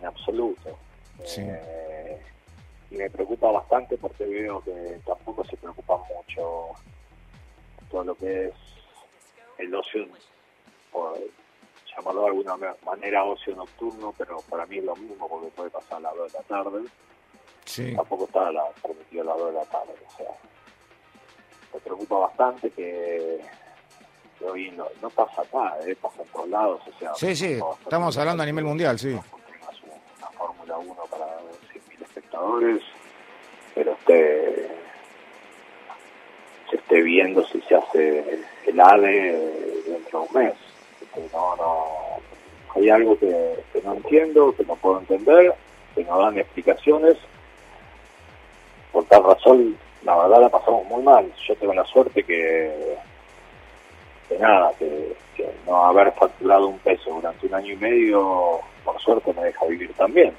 [0.00, 0.78] en absoluto.
[1.24, 2.20] Eh,
[2.90, 6.70] y me preocupa bastante porque veo que tampoco se preocupan mucho
[7.90, 8.54] todo lo que es
[9.58, 10.06] el ocio,
[10.90, 11.18] por
[11.96, 15.98] llamarlo de alguna manera ocio nocturno, pero para mí es lo mismo porque puede pasar
[15.98, 16.80] a las 2 de la tarde.
[17.64, 17.94] Sí.
[17.94, 19.94] Tampoco está la, permitido a las 2 de la tarde.
[20.06, 20.26] O sea,
[21.74, 23.40] me preocupa bastante que,
[24.44, 25.96] hoy no, no, pasa acá, ¿eh?
[26.00, 26.82] pasa en todos lados.
[26.86, 29.10] O sea, sí, sí, estamos hablando a nivel mundial, sí.
[29.10, 32.82] Una Fórmula 1 para 100.000 espectadores,
[33.74, 34.82] pero este
[36.72, 40.54] esté viendo si se hace el ADE dentro de un mes.
[41.32, 41.84] No, no,
[42.74, 45.54] hay algo que, no entiendo, que no puedo entender,
[45.94, 47.16] que no dan explicaciones.
[48.92, 51.30] Por tal razón, la verdad la pasamos muy mal.
[51.46, 52.96] Yo tengo la suerte que,
[54.28, 55.16] que nada, que,
[55.66, 59.92] no haber facturado un peso durante un año y medio, por suerte me deja vivir
[59.94, 60.32] también.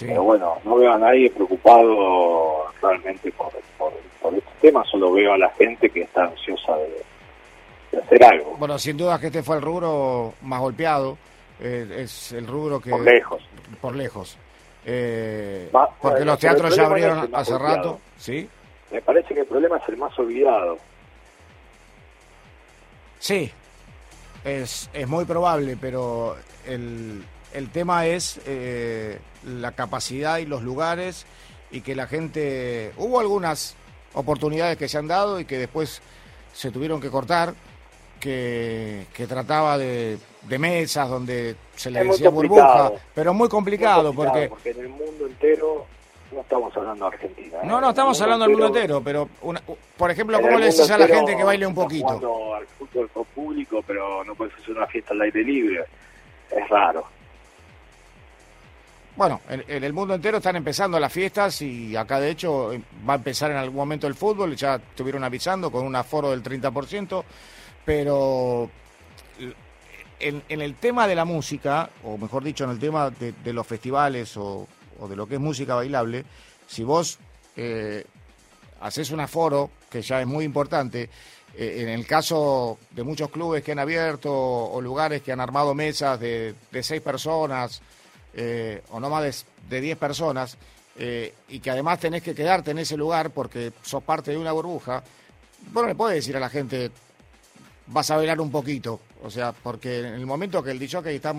[0.00, 5.38] Pero bueno, no veo a nadie preocupado realmente por, por, este tema, solo veo a
[5.38, 7.04] la gente que está ansiosa de,
[7.98, 8.56] hacer algo.
[8.58, 11.18] Bueno, sin duda que este fue el rubro más golpeado,
[11.60, 12.90] eh, es el rubro que...
[12.90, 13.42] Por lejos.
[13.80, 14.36] Por lejos.
[14.86, 18.48] Eh, porque los teatros ya abrieron hace rato, ¿sí?
[18.90, 20.76] Me parece que el problema es el más olvidado.
[23.18, 23.50] Sí,
[24.44, 31.26] es, es muy probable, pero el, el tema es eh, la capacidad y los lugares
[31.70, 32.92] y que la gente...
[32.98, 33.74] Hubo algunas
[34.12, 36.02] oportunidades que se han dado y que después
[36.52, 37.54] se tuvieron que cortar,
[38.20, 40.18] que, trataba de,
[40.58, 44.48] mesas donde se le decía burbuja, pero muy complicado, porque...
[44.48, 45.86] Porque en el mundo entero
[46.32, 47.58] no estamos hablando de Argentina.
[47.64, 49.28] No, no, estamos hablando del mundo entero, pero
[49.96, 52.54] por ejemplo, ¿cómo le decís a la gente que baile un poquito?
[52.54, 55.84] al fútbol público, pero no puedes hacer una fiesta al aire libre.
[56.50, 57.06] Es raro.
[59.16, 62.72] Bueno, en, el mundo entero están empezando las fiestas y acá de hecho
[63.08, 66.42] va a empezar en algún momento el fútbol, ya estuvieron avisando con un aforo del
[66.42, 67.22] 30%,
[67.84, 68.70] pero
[70.20, 74.36] en, el tema de la música, o mejor dicho, en el tema de, los festivales
[74.36, 74.66] o,
[75.08, 76.24] de lo que es música bailable,
[76.66, 77.18] si vos
[77.56, 78.04] eh,
[78.80, 81.10] haces un aforo, que ya es muy importante,
[81.56, 85.74] eh, en el caso de muchos clubes que han abierto o lugares que han armado
[85.74, 87.82] mesas de, seis personas,
[88.32, 90.56] eh, o no más de 10 personas,
[90.96, 95.02] y que además tenés que quedarte en ese lugar porque sos parte de una burbuja,
[95.72, 96.92] bueno, le puedes decir a la gente,
[97.86, 101.34] vas a bailar un poquito, o sea, porque en el momento que el DJ está,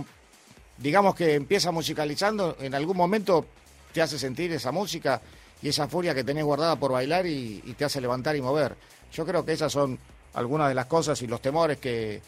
[0.77, 3.45] digamos que empieza musicalizando, en algún momento
[3.93, 5.21] te hace sentir esa música
[5.61, 8.75] y esa furia que tenés guardada por bailar y, te hace levantar y mover.
[9.11, 9.97] Yo creo que esas son
[10.33, 12.21] algunas de las cosas y los temores que,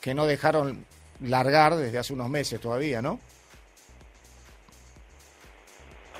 [0.00, 0.84] que no dejaron
[1.20, 3.20] largar desde hace unos meses todavía, ¿no?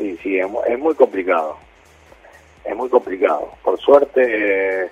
[0.01, 1.59] Sí, sí, es, muy complicado.
[2.64, 3.53] Es muy complicado.
[3.62, 4.90] Por suerte,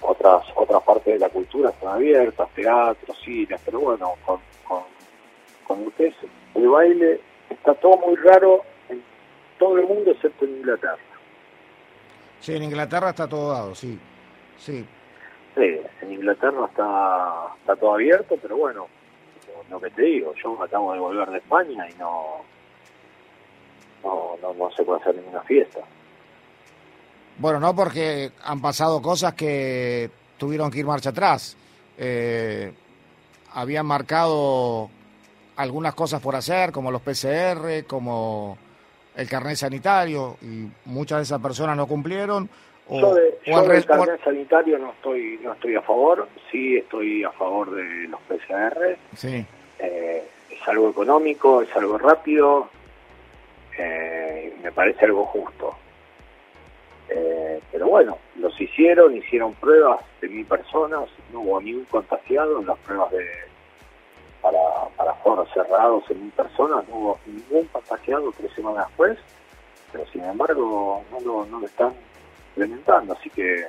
[0.00, 4.82] otras otras partes de la cultura están abiertas, teatro, cines, pero bueno, con, con,
[5.66, 6.14] con ustedes,
[6.54, 9.02] el baile está todo muy raro en
[9.58, 10.98] todo el mundo excepto en Inglaterra.
[12.40, 13.98] Sí, en Inglaterra está todo dado, sí.
[14.58, 14.84] Sí,
[15.54, 18.86] sí en Inglaterra está, está todo abierto, pero bueno,
[19.70, 22.42] lo que te digo, yo acabo de volver de España y no,
[24.02, 25.80] no, no, no se puede hacer ninguna fiesta.
[27.40, 31.56] Bueno, no porque han pasado cosas que tuvieron que ir marcha atrás.
[31.96, 32.70] Eh,
[33.54, 34.90] habían marcado
[35.56, 38.58] algunas cosas por hacer, como los PCR, como
[39.16, 42.46] el carnet sanitario, y muchas de esas personas no cumplieron.
[42.90, 43.38] O, yo, de,
[43.72, 48.20] del carnet sanitario no estoy no estoy a favor, sí estoy a favor de los
[48.20, 48.98] PCR.
[49.16, 49.46] Sí.
[49.78, 52.68] Eh, es algo económico, es algo rápido,
[53.78, 55.74] eh, me parece algo justo.
[57.10, 62.66] Eh, pero bueno, los hicieron, hicieron pruebas de mil personas, no hubo ningún contagiado en
[62.66, 63.26] las pruebas de
[64.40, 69.18] para, para foros cerrados en mil personas, no hubo ningún contagiado tres semanas después,
[69.90, 71.92] pero sin embargo no lo, están
[72.50, 73.66] implementando, así que,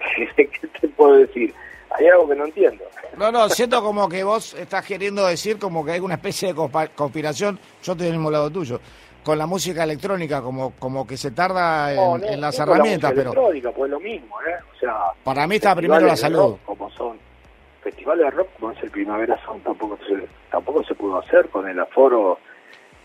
[0.36, 1.52] ¿qué te puedo decir?
[1.90, 2.84] Hay algo que no entiendo.
[3.16, 6.54] No, no, siento como que vos estás queriendo decir como que hay una especie de
[6.94, 8.80] conspiración, yo estoy del mismo lado tuyo,
[9.24, 13.32] con la música electrónica, como como que se tarda en, las herramientas, pero...
[13.32, 14.54] electrónica, pues lo mismo, ¿eh?
[14.74, 14.94] O sea...
[15.24, 16.56] Para mí está primero la salud.
[16.64, 17.18] como son
[17.82, 21.68] festivales de rock, como es el Primavera Sound, tampoco se, tampoco se pudo hacer con
[21.68, 22.38] el aforo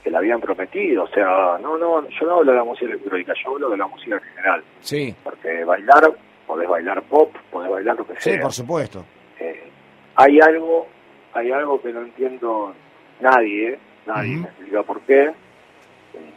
[0.03, 1.03] que le habían prometido.
[1.03, 3.87] O sea, no, no, yo no hablo de la música electrónica, yo hablo de la
[3.87, 4.63] música en general.
[4.81, 5.15] Sí.
[5.23, 6.11] Porque bailar,
[6.45, 8.33] podés bailar pop, podés bailar lo que sea.
[8.33, 9.05] Sí, por supuesto.
[9.39, 9.69] Eh,
[10.15, 10.87] hay algo,
[11.33, 12.73] hay algo que no entiendo
[13.21, 13.79] nadie, ¿eh?
[14.05, 15.33] nadie me explica por qué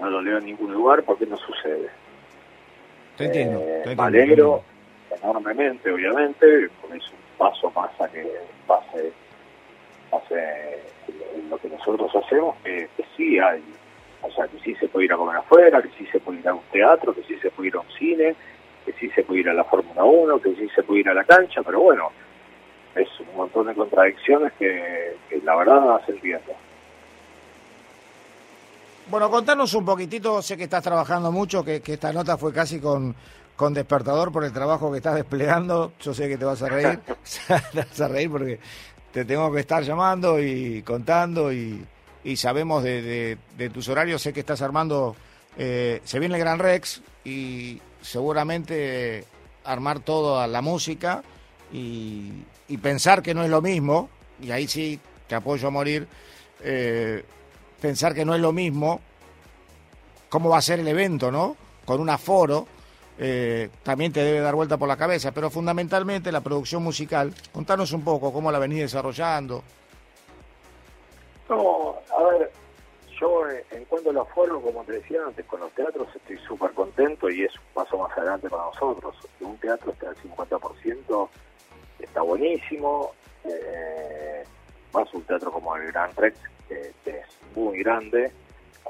[0.00, 1.88] no lo leo en ningún lugar porque no sucede.
[3.16, 3.60] Te entiendo.
[3.60, 4.62] Eh, me alegro
[5.22, 8.26] enormemente, obviamente, con eso un paso más a que
[8.66, 9.12] pase,
[10.10, 10.78] pase
[11.48, 13.62] lo que nosotros hacemos, que, sí hay,
[14.22, 16.48] o sea, que sí se puede ir a comer afuera, que sí se puede ir
[16.48, 18.34] a un teatro, que sí se puede ir a un cine,
[18.84, 21.14] que sí se puede ir a la Fórmula 1, que sí se puede ir a
[21.14, 22.10] la cancha, pero bueno,
[22.94, 26.52] es un montón de contradicciones que, que la verdad no las entiendo.
[29.12, 33.14] Bueno, contanos un poquitito, sé que estás trabajando mucho, que, esta nota fue casi con,
[33.56, 35.92] con despertador por el trabajo que estás desplegando.
[36.00, 36.98] Yo sé que te vas a reír,
[37.72, 38.58] te vas a reír porque
[39.12, 41.86] te tengo que estar llamando y contando y,
[42.36, 43.36] sabemos de,
[43.70, 45.14] tus horarios, sé que estás armando,
[45.58, 49.26] eh, se viene el Gran Rex y seguramente
[49.62, 51.22] armar toda la música
[51.70, 52.32] y,
[52.80, 54.08] pensar que no es lo mismo,
[54.40, 54.98] y ahí sí
[55.28, 56.08] te apoyo a morir,
[56.64, 57.22] eh,
[57.82, 59.00] pensar que no es lo mismo
[60.28, 61.56] cómo va a ser el evento, ¿no?
[61.84, 62.66] Con un aforo,
[63.18, 67.34] eh, también te debe dar vuelta por la cabeza, pero fundamentalmente la producción musical.
[67.52, 69.62] Contanos un poco cómo la venís desarrollando.
[71.48, 72.52] No, a ver,
[73.20, 76.70] yo eh, en cuanto al aforo, como te decía antes, con los teatros estoy súper
[76.70, 79.16] contento y es un paso más adelante para nosotros.
[79.40, 81.28] Un teatro está al 50%,
[81.98, 83.12] está buenísimo.
[83.44, 84.44] Eh,
[84.94, 86.38] más un teatro como el Gran Rex,
[87.04, 88.32] que es muy grande,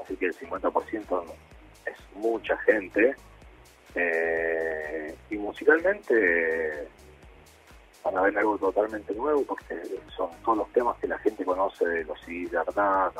[0.01, 1.23] así que el 50%
[1.85, 3.15] es mucha gente.
[3.95, 6.87] Eh, y musicalmente
[8.03, 9.75] van a ver algo totalmente nuevo porque
[10.15, 13.11] son todos los temas que la gente conoce de los de Hernán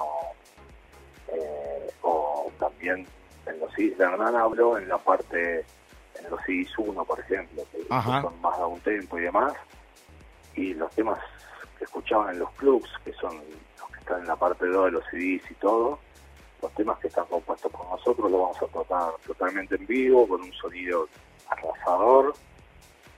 [1.28, 3.05] eh, o, también
[3.45, 5.66] en los de Hernán hablo en la parte,
[6.20, 9.53] en los CDs 1 por ejemplo, que, son más de un tempo y demás,
[10.55, 11.20] y los temas
[11.78, 13.41] que escuchaban en los clubs, que son
[14.04, 15.99] están en la parte 2 de los CDs y todo.
[16.62, 20.41] Los temas que están compuestos por nosotros los vamos a tratar totalmente en vivo, con
[20.41, 21.08] un sonido
[21.49, 22.34] arrasador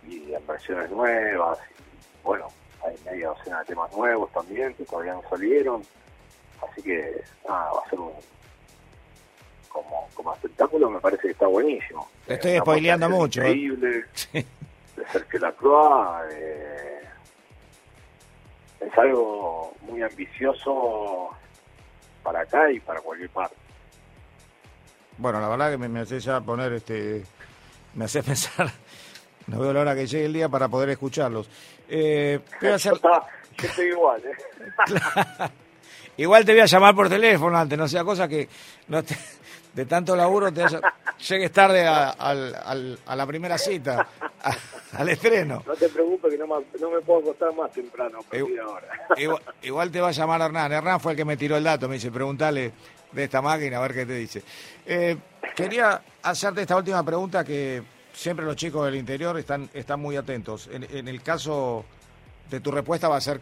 [0.08, 1.60] y en versiones nuevas.
[2.24, 2.48] bueno,
[2.86, 5.84] hay media docena de temas nuevos también que todavía no salieron.
[6.62, 8.12] Así que nada, va a ser un.
[9.70, 12.08] Como, como espectáculo me parece que está buenísimo.
[12.26, 13.42] Te estoy spoileando mucho.
[13.42, 13.52] ¿eh?
[13.52, 14.06] Increíble.
[14.96, 16.32] De Sergio Lacroix.
[16.32, 17.05] Eh,
[18.86, 21.30] es algo muy ambicioso
[22.24, 23.56] para acá y para cualquier parte.
[25.18, 27.24] Bueno, la verdad que me, hace ya poner, este,
[27.94, 28.70] me hace pensar,
[29.48, 31.50] no veo la hora que llegue el día para poder escucharlos.
[31.88, 32.40] Eh,
[32.74, 32.94] hacer...
[33.02, 35.50] yo estoy igual, ¿eh?
[36.18, 38.48] Igual te voy a llamar por teléfono antes, no sea cosa que
[38.88, 39.18] no te,
[39.74, 40.64] de tanto laburo te
[41.20, 44.08] llegues tarde a, a, la primera cita,
[44.96, 45.64] al estreno.
[45.66, 48.20] No te preocupes que no me, no me puedo acostar más temprano,
[49.18, 50.72] igual, igual, te va a llamar Hernán.
[50.72, 52.72] Hernán fue el que me tiró el dato, me dice, preguntale
[53.12, 54.44] de esta máquina a ver qué te dice.
[54.86, 55.18] Eh,
[55.56, 57.84] quería hacerte esta última pregunta que
[58.14, 60.70] siempre los chicos del interior están, están muy atentos.
[60.72, 61.86] En, en el caso
[62.50, 63.40] de tu respuesta va a ser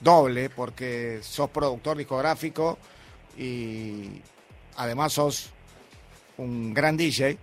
[0.00, 2.78] doble porque sos productor discográfico
[3.36, 4.20] y
[4.76, 5.50] además sos
[6.38, 7.38] un gran DJ,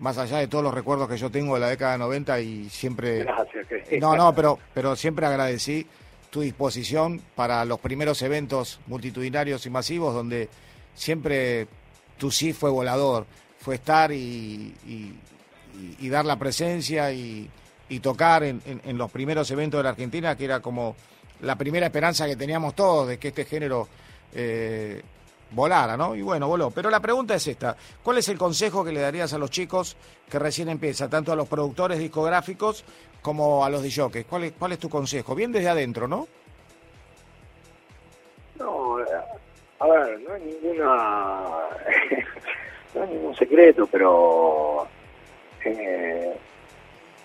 [0.00, 2.68] más allá de todos los recuerdos que yo tengo de la década de 90 y
[2.68, 3.24] siempre...
[3.24, 3.66] Gracias.
[4.00, 5.86] No, no, pero, pero siempre agradecí
[6.30, 10.48] tu disposición para los primeros eventos multitudinarios y masivos donde
[10.94, 11.66] siempre
[12.18, 13.26] tu sí fue volador,
[13.58, 14.74] fue estar y,
[15.98, 17.50] y, dar la presencia y,
[18.02, 20.94] tocar en, en, los primeros eventos de la Argentina, que era como
[21.40, 23.88] la primera esperanza que teníamos todos de que este género
[24.32, 25.02] eh,
[25.52, 26.14] volara, ¿no?
[26.14, 26.70] Y bueno, voló.
[26.70, 29.96] Pero la pregunta es esta, ¿cuál es el consejo que le darías a los chicos
[30.28, 32.84] que recién empiezan, tanto a los productores discográficos
[33.22, 34.26] como a los DJs?
[34.28, 35.34] ¿Cuál es, ¿Cuál es tu consejo?
[35.34, 36.26] Bien desde adentro, ¿no?
[38.58, 38.98] No,
[39.80, 41.42] a ver, no hay ninguna...
[42.94, 44.86] no hay ningún secreto, pero...
[45.64, 46.34] Eh,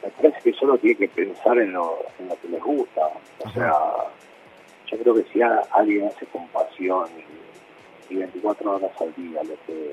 [0.04, 3.02] me parece que solo tiene que pensar en lo, en lo que les gusta.
[3.44, 3.74] O sea,
[4.88, 7.08] yo creo que si alguien hace con pasión
[8.10, 9.92] y, 24 horas al día lo que,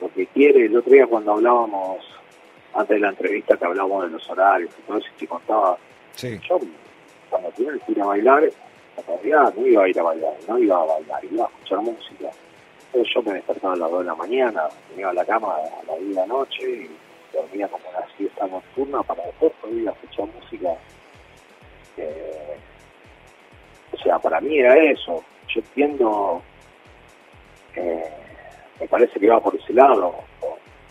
[0.00, 2.04] lo que quiere, el otro día cuando hablábamos,
[2.74, 5.78] antes de la entrevista que hablábamos de los horarios y todo eso, te contaba,
[6.16, 6.58] yo
[7.30, 10.58] cuando tuve que ir a bailar, en realidad no iba a ir a bailar, no
[10.58, 12.30] iba a bailar, iba a escuchar música.
[12.86, 15.56] Entonces yo me despertaba a las 2 de la mañana, me iba a la cama
[15.56, 16.90] a las 10 de la noche y
[17.34, 20.68] dormía como una siesta nocturna para después poder escuchar música.
[21.96, 22.56] Eh,
[23.92, 25.24] o sea, para mí era eso.
[25.48, 26.42] Yo entiendo,
[27.76, 28.04] eh,
[28.80, 30.14] me parece que va por ese lado,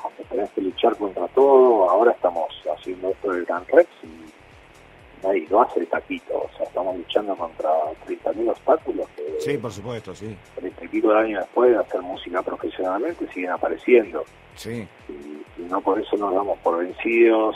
[0.03, 1.89] aunque tenés que luchar contra todo.
[1.89, 6.38] Ahora estamos haciendo esto del Gran Rex y nadie lo hace el taquito.
[6.38, 7.69] O sea, estamos luchando contra
[8.07, 10.36] 30.000 obstáculos que, sí, por supuesto, sí.
[10.55, 14.23] 30 y pico de años después de hacer música profesionalmente siguen apareciendo.
[14.55, 14.88] Sí.
[15.09, 17.55] Y, no por eso nos damos por vencidos,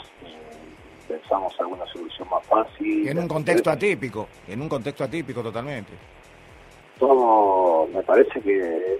[1.06, 3.08] pensamos alguna solución más fácil.
[3.08, 5.92] en un contexto atípico, en un contexto atípico totalmente.
[6.98, 8.98] Todo, me parece que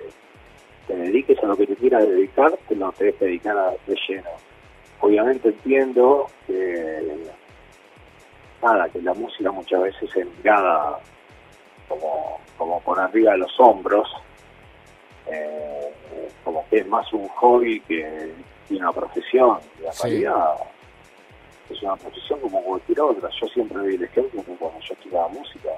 [0.88, 3.96] te dediques a lo que te quieras dedicar, te lo tenés que dedicar a, de
[4.08, 4.30] lleno.
[5.00, 7.16] Obviamente entiendo que
[8.62, 10.98] nada, que la música muchas veces es mirada
[11.88, 14.08] como, como por arriba de los hombros,
[15.26, 15.92] eh,
[16.42, 18.32] como que es más un hobby que
[18.70, 19.58] una profesión.
[19.82, 20.54] la realidad
[21.68, 23.28] es una profesión como cualquier otra.
[23.40, 25.68] Yo siempre doy el ejemplo que cuando yo estudiaba música,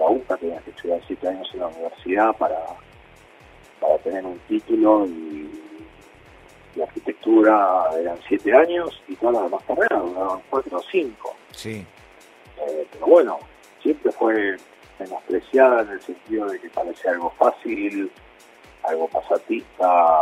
[0.00, 2.58] la UCA tenía que estudiar siete años en la universidad para,
[3.80, 5.50] para tener un título y,
[6.82, 11.36] arquitectura eran siete años y todas las demás carreras duraban cuatro o cinco.
[11.52, 11.86] Sí.
[12.58, 13.38] Eh, pero bueno,
[13.80, 14.56] siempre fue
[14.98, 18.10] menospreciada en el sentido de que parecía algo fácil,
[18.82, 20.18] algo pasatista.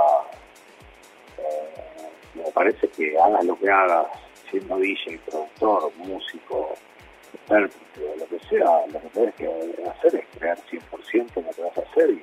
[1.39, 4.07] Eh, me parece que hagas lo que hagas,
[4.51, 6.75] siendo DJ, productor, músico,
[7.33, 11.79] intérprete, lo que sea, lo que tienes que hacer es crear 100% lo que vas
[11.79, 12.23] a hacer y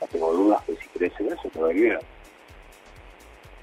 [0.00, 1.98] no tengo dudas que si crees en eso te va a ir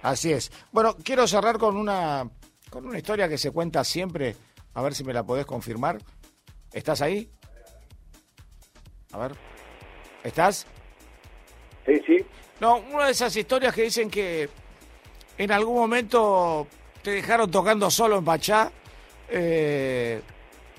[0.01, 0.51] Así es.
[0.71, 2.27] Bueno, quiero cerrar con una,
[2.69, 4.35] con una historia que se cuenta siempre,
[4.73, 5.99] a ver si me la podés confirmar.
[6.73, 7.29] ¿Estás ahí?
[9.11, 9.33] A ver.
[10.23, 10.65] ¿Estás?
[11.85, 12.25] Sí, sí.
[12.59, 14.49] No, una de esas historias que dicen que
[15.37, 16.67] en algún momento
[17.01, 18.71] te dejaron tocando solo en Pachá,
[19.29, 20.21] eh,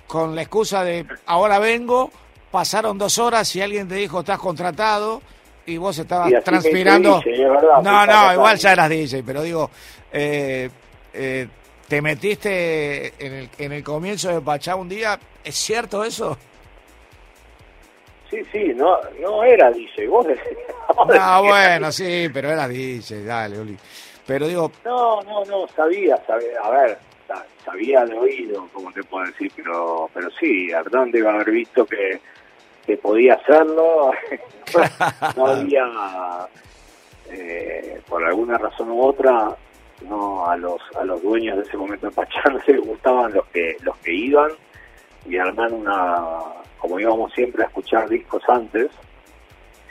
[0.06, 2.10] con la excusa de ahora vengo,
[2.50, 5.22] pasaron dos horas y alguien te dijo estás contratado
[5.66, 7.22] y vos estabas transpirando.
[7.82, 9.70] no, no, igual ya eras DJ, pero digo,
[10.12, 10.68] eh,
[11.12, 11.48] eh,
[11.88, 16.36] te metiste en el, en el comienzo de Pachá un día, ¿es cierto eso?
[18.30, 20.46] Sí, sí, no, no era DJ, vos decías.
[20.96, 23.76] No, bueno, sí, pero era DJ, dale, Oli.
[24.26, 24.72] Pero digo...
[24.84, 26.98] No, no, no, sabía, sabía, a ver,
[27.64, 32.20] sabía de oído, como te puedo decir, pero pero sí, Hernán debe haber visto que,
[32.86, 34.12] que podía hacerlo,
[35.36, 35.86] no había,
[37.30, 39.56] eh, por alguna razón u otra,
[40.08, 43.46] no a los a los dueños de ese momento de Pachá no les gustaban los
[43.46, 44.50] que los que iban
[45.26, 46.16] y Hernán una
[46.82, 48.90] como íbamos siempre a escuchar discos antes,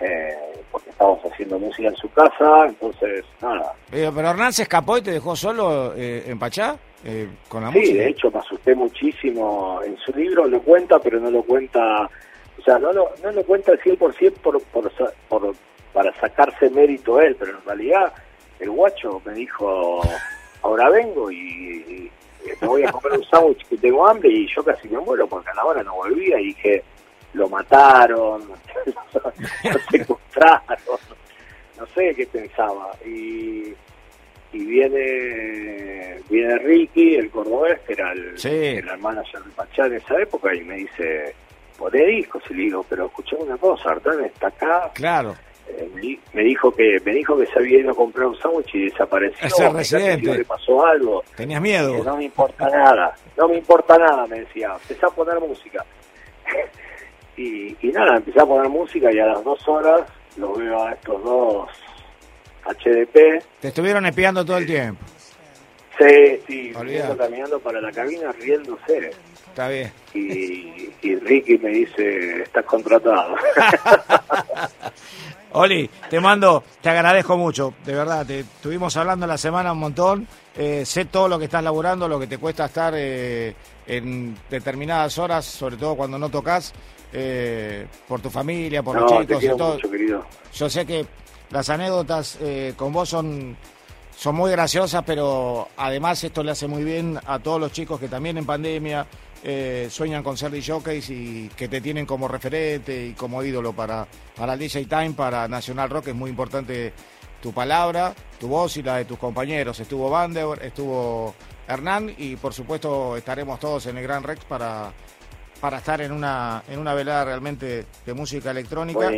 [0.01, 0.35] eh,
[0.71, 3.73] porque estábamos haciendo música en su casa, entonces nada.
[3.89, 6.75] Pero, pero Hernán se escapó y te dejó solo eh, en Pachá
[7.05, 7.93] eh, con la sí, música.
[7.93, 9.79] Sí, de hecho me asusté muchísimo.
[9.85, 12.09] En su libro lo cuenta, pero no lo cuenta,
[12.61, 14.91] o sea, no lo, no lo cuenta al 100% por, por,
[15.27, 15.55] por,
[15.93, 18.13] para sacarse mérito él, pero en realidad
[18.59, 20.01] el guacho me dijo,
[20.61, 22.11] ahora vengo y,
[22.61, 25.49] me voy a comer un sándwich que tengo hambre y yo casi me muero porque
[25.49, 26.83] a la hora no volvía y dije,
[27.33, 28.47] lo mataron,
[29.63, 30.99] lo secuestraron,
[31.79, 32.91] no sé qué pensaba.
[33.05, 33.73] Y,
[34.53, 40.21] y viene viene Ricky, el cordobés, que era el, el manager de Pachá en esa
[40.21, 41.35] época, y me dice,
[41.81, 44.91] poné discos, y le digo, pero escuchame una cosa, Artán está acá.
[44.93, 45.35] Claro
[46.33, 49.47] me dijo que me dijo que se había ido a comprar un sándwich y desapareció.
[49.47, 50.37] Ese residente.
[50.37, 51.23] Le pasó algo.
[51.35, 52.03] Tenías miedo.
[52.03, 54.73] no me importa nada, no me importa nada, me decía.
[54.81, 55.85] Empecé a poner música.
[57.37, 60.01] y, y nada, empecé a poner música y a las dos horas
[60.37, 61.69] lo veo a estos dos
[62.65, 63.43] HDP.
[63.59, 65.03] Te estuvieron espiando todo el tiempo.
[65.97, 66.73] Sí, sí,
[67.17, 69.11] caminando para la cabina riéndose.
[69.51, 69.91] Está bien.
[70.13, 73.35] Y, y Ricky me dice, estás contratado.
[75.53, 80.25] Oli, te mando, te agradezco mucho, de verdad, te estuvimos hablando la semana un montón,
[80.55, 83.53] eh, sé todo lo que estás laburando, lo que te cuesta estar eh,
[83.85, 86.71] en determinadas horas, sobre todo cuando no tocas,
[87.11, 89.77] eh, por tu familia, por los chicos y todo.
[90.53, 91.05] Yo sé que
[91.49, 92.39] las anécdotas
[92.77, 93.57] con vos son,
[94.15, 98.07] son muy graciosas, pero además esto le hace muy bien a todos los chicos que
[98.07, 99.05] también en pandemia
[99.43, 104.07] eh, sueñan con ser DJs y que te tienen como referente y como ídolo para,
[104.35, 106.09] para el DJ Time, para Nacional Rock.
[106.09, 106.93] Es muy importante
[107.41, 109.79] tu palabra, tu voz y la de tus compañeros.
[109.79, 111.33] Estuvo Bander, estuvo
[111.67, 114.91] Hernán y por supuesto estaremos todos en el Gran Rex para,
[115.59, 119.09] para estar en una, en una velada realmente de música electrónica.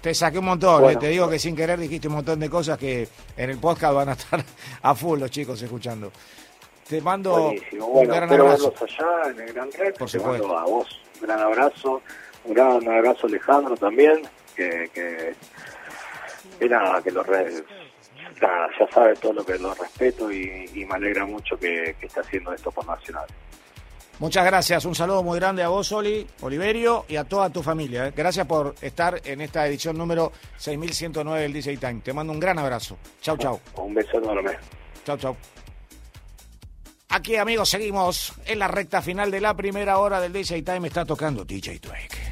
[0.00, 2.78] Te saqué un montón, eh, te digo que sin querer dijiste un montón de cosas
[2.78, 4.42] que en el podcast van a estar
[4.82, 6.10] a full los chicos escuchando.
[6.88, 8.72] Te mando un gran abrazo.
[8.80, 9.98] allá en el Gran Rex.
[9.98, 12.02] Por te mando a vos un gran abrazo.
[12.44, 14.22] Un gran abrazo Alejandro también.
[14.54, 15.34] Que, que,
[16.58, 17.62] que nada, que los redes
[18.40, 22.52] ya sabe todo lo que lo respeto y, me alegra mucho que, que esté haciendo
[22.52, 23.26] esto por Nacional.
[24.18, 28.06] Muchas gracias, un saludo muy grande a vos, Oli, Oliverio, y a toda tu familia.
[28.06, 28.12] ¿eh?
[28.16, 32.00] Gracias por estar en esta edición número 6109 del DJ Time.
[32.02, 32.96] Te mando un gran abrazo.
[33.20, 33.60] Chau, chau.
[33.76, 34.52] Un beso enorme.
[35.04, 35.36] Chau, chau.
[37.08, 40.88] Aquí, amigos, seguimos en la recta final de la primera hora del DJ Time.
[40.88, 42.25] Está tocando DJ Twig.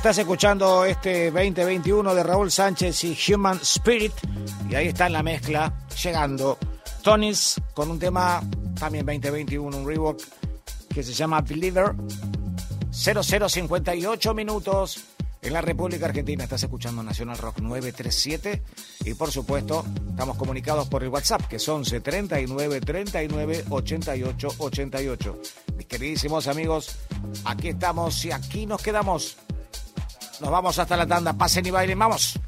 [0.00, 4.14] Estás escuchando este 2021 de Raúl Sánchez y Human Spirit.
[4.70, 6.56] Y ahí está en la mezcla, llegando
[7.02, 8.40] Tonis con un tema
[8.78, 10.18] también 2021, un rework
[10.88, 11.92] que se llama Believer.
[12.90, 15.04] 0058 minutos
[15.42, 16.44] en la República Argentina.
[16.44, 18.62] Estás escuchando Nacional Rock 937
[19.04, 25.38] y por supuesto estamos comunicados por el WhatsApp que es 11 39 39 88 88.
[25.76, 26.96] Mis queridísimos amigos,
[27.44, 29.36] aquí estamos y aquí nos quedamos.
[30.40, 31.32] Nos vamos hasta la tanda.
[31.32, 31.98] Pasen y bailen.
[31.98, 32.38] Vamos.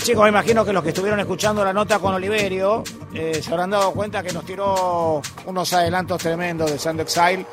[0.00, 2.82] Bien, chicos, imagino que los que estuvieron escuchando la nota con Oliverio
[3.12, 7.44] eh, se habrán dado cuenta que nos tiró unos adelantos tremendos de Sand Exile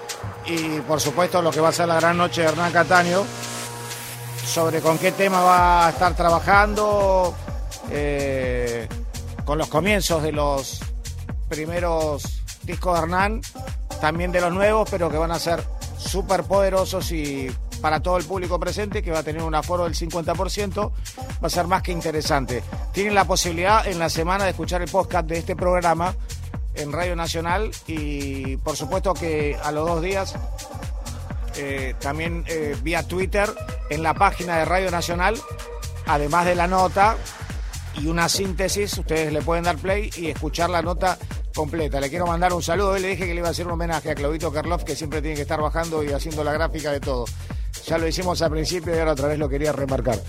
[0.46, 3.24] y, por supuesto, lo que va a ser la gran noche de Hernán Cataño
[4.46, 7.36] sobre con qué tema va a estar trabajando
[7.92, 8.88] eh,
[9.44, 10.80] con los comienzos de los
[11.50, 13.42] primeros discos de Hernán,
[14.00, 15.64] también de los nuevos, pero que van a ser
[15.98, 17.50] súper poderosos y
[17.82, 20.92] para todo el público presente, que va a tener un aforo del 50%,
[21.42, 22.64] va a ser más que interesante.
[22.94, 26.16] Tienen la posibilidad en la semana de escuchar el podcast de este programa
[26.76, 30.36] en Radio Nacional y por supuesto que a los dos días
[31.58, 33.50] eh, también eh, vía Twitter
[33.90, 35.36] en la página de Radio Nacional,
[36.06, 37.18] además de la nota
[38.00, 41.18] y una síntesis, ustedes le pueden dar play y escuchar la nota
[41.56, 42.00] completa.
[42.00, 42.92] Le quiero mandar un saludo.
[42.92, 45.22] Hoy le dije que le iba a hacer un homenaje a Claudito Karloff, que siempre
[45.22, 47.26] tiene que estar bajando y haciendo la gráfica de todo.
[47.88, 50.20] Ya lo hicimos al principio y ahora otra vez lo quería remarcar.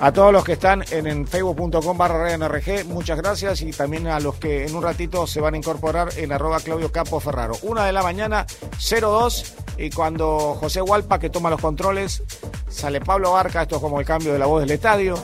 [0.00, 3.62] A todos los que están en, facebook.com barra NRG, muchas gracias.
[3.62, 6.92] Y también a los que en un ratito se van a incorporar en arroba Claudio
[6.92, 7.54] Capo Ferraro.
[7.62, 8.46] Una de la mañana,
[8.78, 12.22] 02, y cuando José Hualpa, que toma los controles,
[12.68, 15.16] sale Pablo Barca, esto es como el cambio de la voz del estadio.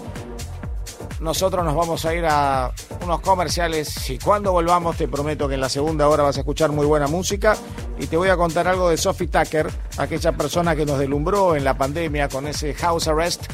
[1.20, 4.10] Nosotros nos vamos a ir a unos comerciales.
[4.10, 7.06] Y cuando volvamos te prometo que en la segunda hora vas a escuchar muy buena
[7.06, 7.56] música.
[8.00, 11.62] Y te voy a contar algo de Sophie Tucker, aquella persona que nos delumbró en
[11.62, 13.44] la pandemia con ese House Arrest,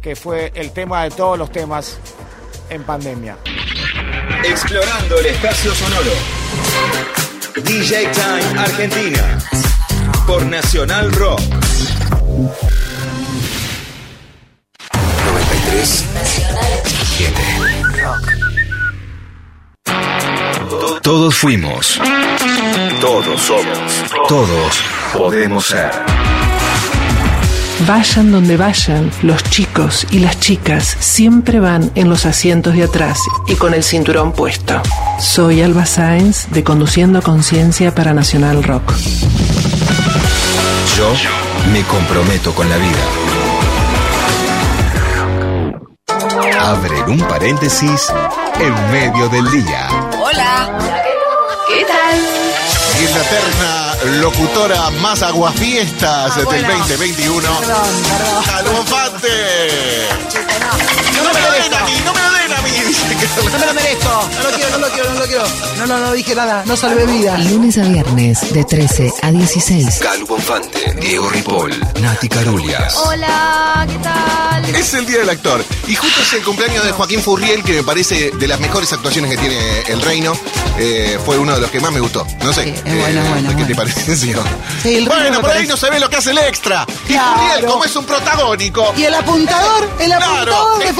[0.00, 1.98] que fue el tema de todos los temas
[2.70, 3.36] en pandemia.
[4.44, 6.12] Explorando el espacio sonoro.
[7.56, 9.38] DJ Time Argentina.
[10.26, 11.40] Por Nacional Rock.
[14.92, 17.34] 93 Nacional 7
[18.02, 18.48] Rock.
[21.02, 22.00] Todos fuimos.
[23.00, 24.04] Todos somos.
[24.28, 24.80] Todos
[25.14, 25.90] podemos ser.
[27.86, 33.20] Vayan donde vayan, los chicos y las chicas siempre van en los asientos de atrás
[33.46, 34.82] y con el cinturón puesto.
[35.20, 38.92] Soy Alba Sáenz de Conduciendo Conciencia para Nacional Rock.
[40.96, 41.12] Yo
[41.72, 43.04] me comprometo con la vida.
[46.60, 48.08] Abren un paréntesis
[48.58, 49.88] en medio del día.
[50.20, 50.78] Hola.
[51.68, 52.18] ¿Qué tal?
[53.00, 56.78] Y en la terna locutora más aguafiestas Ah, del bueno.
[56.78, 57.42] 2021.
[57.60, 58.44] Perdón, perdón.
[61.28, 62.70] No me lo den a mí, no me lo den a mí.
[62.88, 64.28] Dice No me lo merezco.
[64.36, 65.44] No lo quiero, no lo quiero, no lo quiero.
[65.78, 66.62] No, no, no dije nada.
[66.66, 67.44] No salvé vidas.
[67.50, 69.98] Lunes a viernes de 13 a 16.
[70.00, 72.96] Calu Bonfante, Diego Ripoll, Nati Carulias.
[72.96, 74.74] Hola, ¿qué tal?
[74.74, 75.64] Es el día del actor.
[75.86, 79.30] Y justo es el cumpleaños de Joaquín Furriel, que me parece de las mejores actuaciones
[79.30, 80.32] que tiene el reino.
[80.80, 82.24] Eh, fue uno de los que más me gustó.
[82.44, 82.64] No sé.
[82.64, 83.76] Sí, es bueno, es bueno, ¿Qué es te bueno.
[83.94, 84.14] pareció?
[84.82, 86.86] Sí, el bueno, por ahí parece- no se ve lo que hace el extra.
[87.08, 87.36] Y Claro.
[87.40, 88.92] Furriel, como es un protagónico.
[88.96, 90.94] Y el apuntador, el Claro, apuntador de el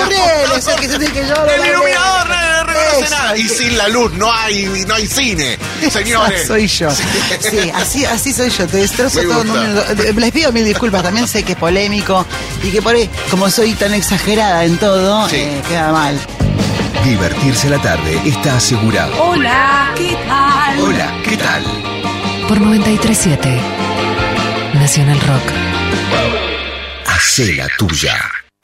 [0.56, 3.36] Es el que se tiene que yo El iluminador le reconoce nada.
[3.36, 5.58] Y sin la luz no hay, no hay cine,
[5.90, 6.46] señores.
[6.46, 6.90] Soy yo.
[6.90, 8.66] Sí, así, así soy yo.
[8.66, 9.34] Te destrozo Me todo.
[9.44, 9.52] gusta.
[9.52, 9.92] un minuto.
[10.02, 11.02] Eh, Les pido mil disculpas.
[11.02, 12.26] También sé que es polémico
[12.62, 15.36] y que por ahí, como soy tan exagerada en todo, Sí.
[15.36, 16.18] eh, queda mal.
[17.04, 19.12] Divertirse la tarde está asegurado.
[19.22, 20.80] Hola, ¿qué tal?
[20.80, 21.62] Hola, ¿qué tal?
[22.48, 23.60] Por 937
[24.74, 25.42] Nacional Rock.
[27.06, 28.18] Hacé la tuya.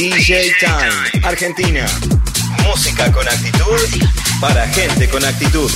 [0.00, 1.84] DJ Time, Argentina.
[2.66, 4.08] Música con actitud
[4.40, 5.70] para gente con actitud.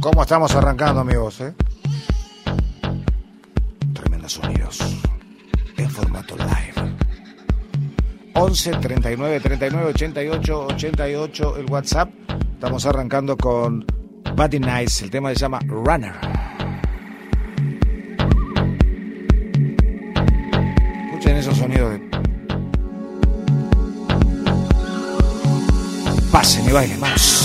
[0.00, 1.42] ¿Cómo estamos arrancando, amigos?
[1.42, 1.52] Eh?
[3.92, 4.78] Tremendos sonidos.
[5.76, 6.96] En formato live.
[8.32, 12.08] 11 39 39 88 88 el WhatsApp.
[12.54, 13.84] Estamos arrancando con
[14.34, 15.04] Buddy Nice.
[15.04, 16.29] El tema se llama Runner.
[21.40, 22.00] Esos sonidos de.
[26.30, 27.39] Pasen y bailen, vamos.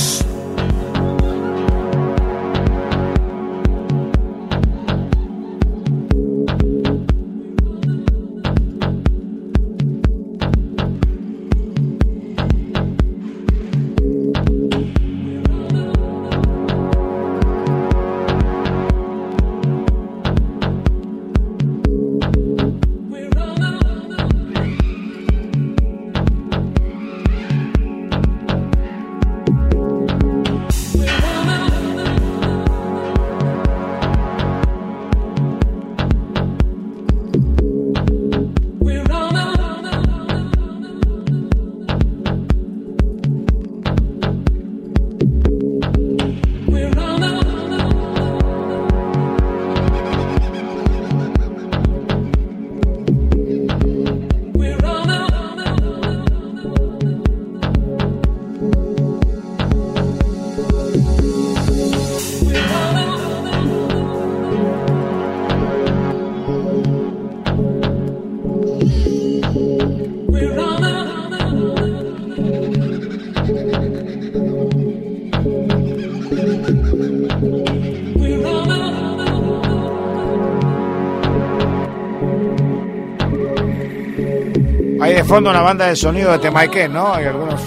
[85.28, 87.14] Fondo una banda de sonido de Temaiken, ¿no?
[87.14, 87.60] Hay algunos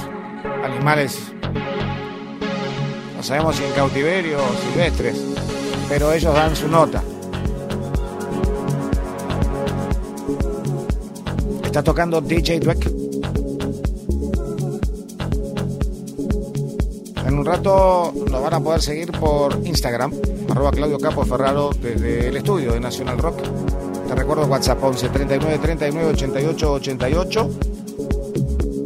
[0.64, 1.18] animales,
[3.16, 5.20] no sabemos si en cautiverio o silvestres,
[5.88, 7.02] pero ellos dan su nota.
[11.64, 12.86] Está tocando DJ Dweck.
[17.26, 20.12] En un rato lo van a poder seguir por Instagram,
[20.48, 23.57] arroba Claudio Capo Ferraro desde el estudio de National Rock.
[24.28, 27.50] Recuerdo WhatsApp 11 39 39 88 88.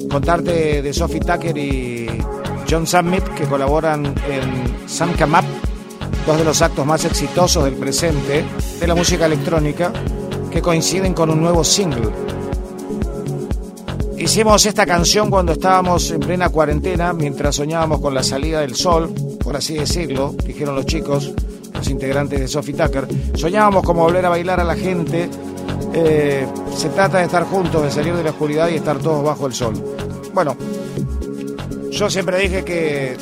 [0.08, 2.06] Contarte de Sophie Tucker y
[2.70, 5.44] John Summit que colaboran en Sam Come Up,
[6.28, 8.44] dos de los actos más exitosos del presente
[8.78, 9.92] de la música electrónica
[10.48, 12.10] que coinciden con un nuevo single.
[14.16, 19.12] Hicimos esta canción cuando estábamos en plena cuarentena, mientras soñábamos con la salida del sol,
[19.42, 21.34] por así decirlo, dijeron los chicos,
[21.82, 23.08] los integrantes de Sophie Tucker.
[23.34, 25.28] Soñábamos como volver a bailar a la gente.
[25.92, 29.48] Eh, se trata de estar juntos, de salir de la oscuridad y estar todos bajo
[29.48, 29.74] el sol.
[30.32, 30.56] Bueno,
[31.90, 33.16] yo siempre dije que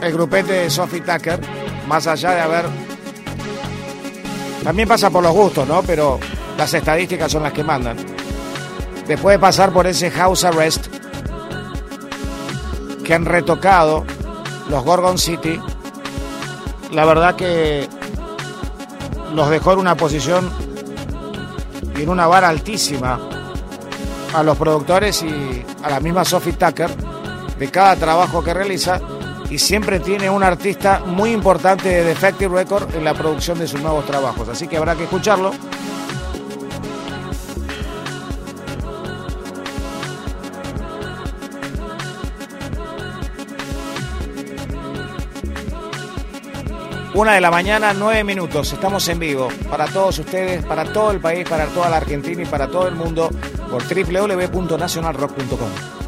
[0.00, 1.38] el grupete de Sophie Tucker,
[1.86, 2.64] más allá de haber...
[4.64, 5.82] También pasa por los gustos, ¿no?
[5.82, 6.18] Pero
[6.56, 7.98] las estadísticas son las que mandan.
[9.06, 10.86] Después de pasar por ese house arrest
[13.04, 14.06] que han retocado
[14.70, 15.60] los Gorgon City,
[16.92, 17.88] la verdad que
[19.34, 20.50] los dejó en una posición
[21.96, 23.20] y en una vara altísima
[24.34, 26.90] a los productores y a la misma Sophie Tucker
[27.58, 29.00] de cada trabajo que realiza
[29.50, 33.80] y siempre tiene un artista muy importante de Defective Record en la producción de sus
[33.80, 34.48] nuevos trabajos.
[34.48, 35.50] Así que habrá que escucharlo.
[47.14, 48.72] Una de la mañana, nueve minutos.
[48.72, 52.46] Estamos en vivo para todos ustedes, para todo el país, para toda la Argentina y
[52.46, 53.30] para todo el mundo
[53.68, 55.99] por www.nacionalrock.com.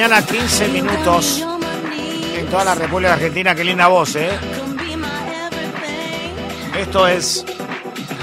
[0.00, 1.44] mañana, 15 minutos
[2.34, 3.54] en toda la República Argentina.
[3.54, 4.30] Qué linda voz, ¿eh?
[6.78, 7.44] Esto es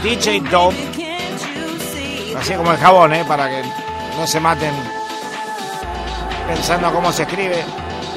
[0.02, 0.76] DJ Dope.
[2.36, 3.24] Así como el jabón, ¿eh?
[3.28, 3.62] Para que
[4.18, 4.74] no se maten
[6.48, 7.64] pensando cómo se escribe.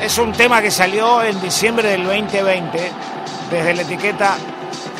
[0.00, 2.92] Es un tema que salió en diciembre del 2020
[3.50, 4.38] desde la etiqueta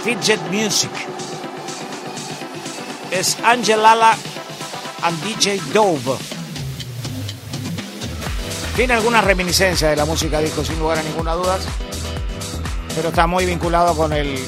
[0.05, 0.93] Fidget Music.
[3.11, 4.19] Es Angelala
[5.03, 6.40] and DJ Dove.
[8.81, 11.59] Tiene algunas reminiscencias de la música disco, sin lugar a ninguna duda.
[12.95, 14.43] Pero está muy vinculado con el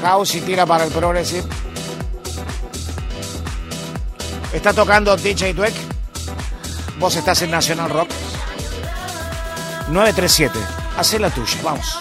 [0.00, 1.44] house y tira para el progressive.
[4.54, 5.74] Está tocando DJ Dweck.
[6.98, 8.08] Vos estás en National Rock.
[9.90, 10.58] 937.
[10.96, 11.58] Hacé la tuya.
[11.62, 11.98] Vamos.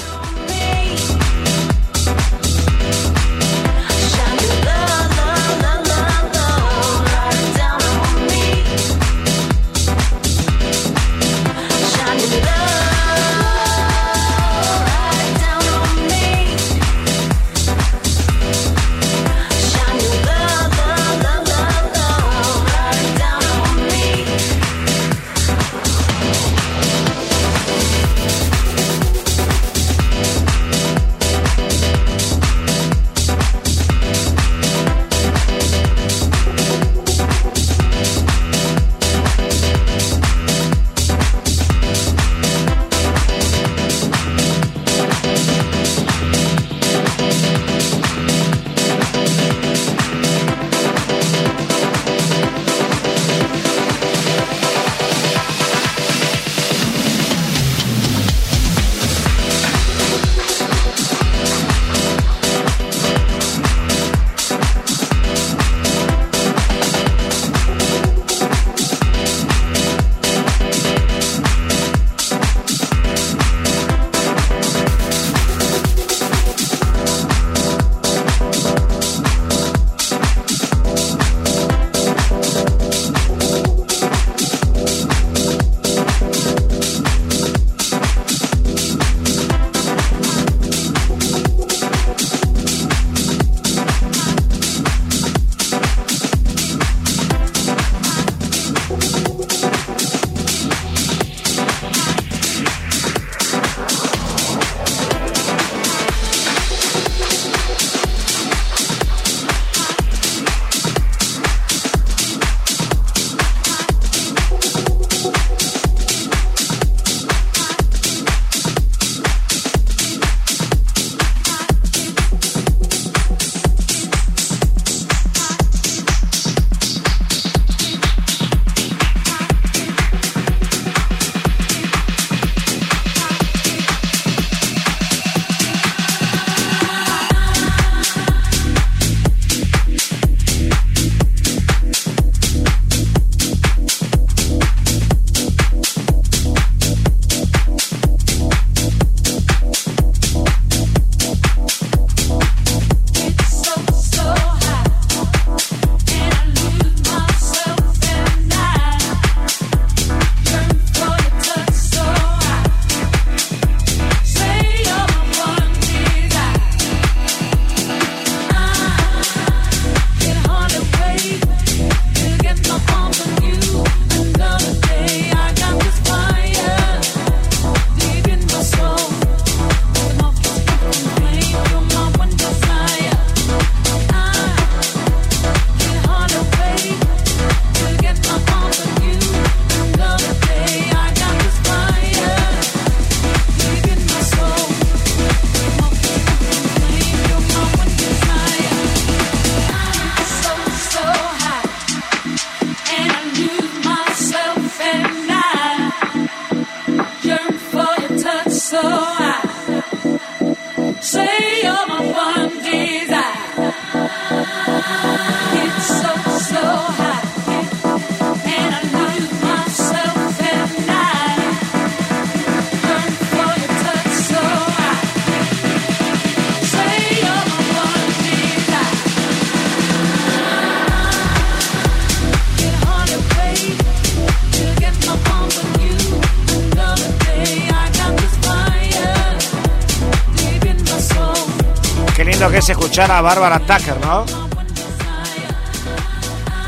[242.98, 244.26] A Bárbara Tucker, ¿no?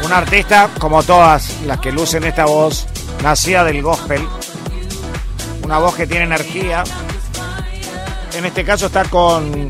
[0.04, 2.86] Una artista como todas las que lucen esta voz
[3.24, 4.28] nacida del gospel,
[5.64, 6.84] una voz que tiene energía.
[8.34, 9.70] En este caso está con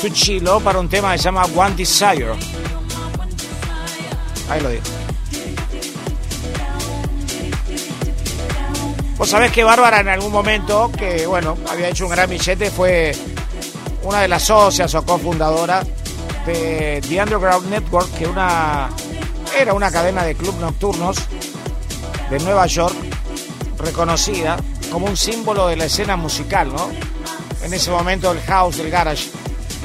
[0.00, 2.32] Tuchilo para un tema que se llama One Desire.
[4.50, 4.84] Ahí lo digo.
[9.16, 13.12] Vos sabés que Bárbara en algún momento, que bueno, había hecho un gran billete, fue
[14.08, 15.86] una de las socias o cofundadoras
[16.46, 18.88] de The Underground Network, que una,
[19.60, 21.18] era una cadena de club nocturnos
[22.30, 22.94] de Nueva York,
[23.76, 24.56] reconocida
[24.90, 26.90] como un símbolo de la escena musical, ¿no?
[27.62, 29.28] En ese momento el house, el garage,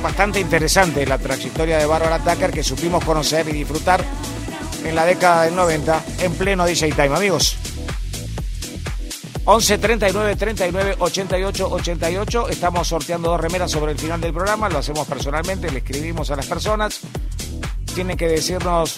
[0.02, 4.06] bastante interesante la trayectoria de Barbara Tucker que supimos conocer y disfrutar
[4.86, 7.58] en la década del 90 en pleno DJ Time, amigos.
[9.54, 12.50] 11 39 39 88 88.
[12.50, 14.68] Estamos sorteando dos remeras sobre el final del programa.
[14.68, 17.02] Lo hacemos personalmente, le escribimos a las personas.
[17.94, 18.98] Tienen que decirnos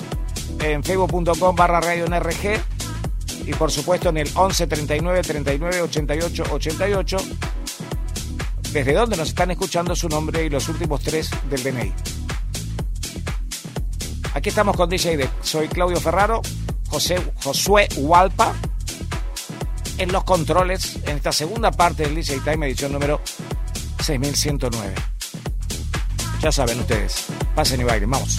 [0.61, 2.57] en facebook.com barra radio NRG
[3.45, 7.17] y por supuesto en el 11 39 39 88 88
[8.71, 11.93] desde dónde nos están escuchando su nombre y los últimos tres del DNI.
[14.33, 15.31] Aquí estamos con DJ Deck.
[15.41, 16.41] Soy Claudio Ferraro,
[16.87, 18.55] José, Josué Hualpa
[19.97, 23.21] en los controles en esta segunda parte del DJ Time edición número
[24.01, 24.93] 6109.
[26.41, 28.37] Ya saben ustedes, pasen y bailen, vamos.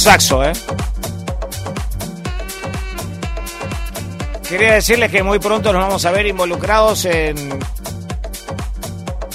[0.00, 0.52] Saxo, ¿eh?
[4.48, 7.36] Quería decirles que muy pronto nos vamos a ver involucrados en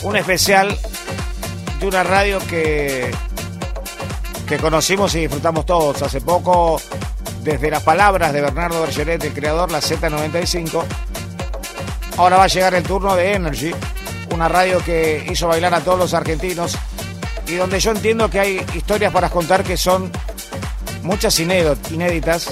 [0.01, 0.75] un especial
[1.79, 3.11] de una radio que,
[4.47, 6.01] que conocimos y disfrutamos todos.
[6.01, 6.81] Hace poco,
[7.43, 10.83] desde las palabras de Bernardo Bergeret, el creador, la Z95,
[12.17, 13.71] ahora va a llegar el turno de Energy,
[14.33, 16.75] una radio que hizo bailar a todos los argentinos
[17.47, 20.11] y donde yo entiendo que hay historias para contar que son
[21.05, 22.49] muchas inéditas,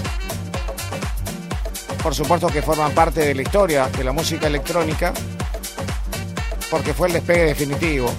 [2.01, 5.11] por supuesto que forman parte de la historia de la música electrónica,
[6.69, 8.13] porque fue el despegue definitivo.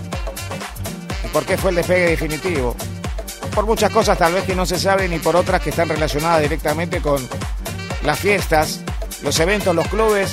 [1.25, 2.75] ¿Y por qué fue el despegue definitivo?
[3.55, 6.43] Por muchas cosas tal vez que no se saben y por otras que están relacionadas
[6.43, 7.27] directamente con
[8.03, 8.81] las fiestas,
[9.23, 10.33] los eventos, los clubes,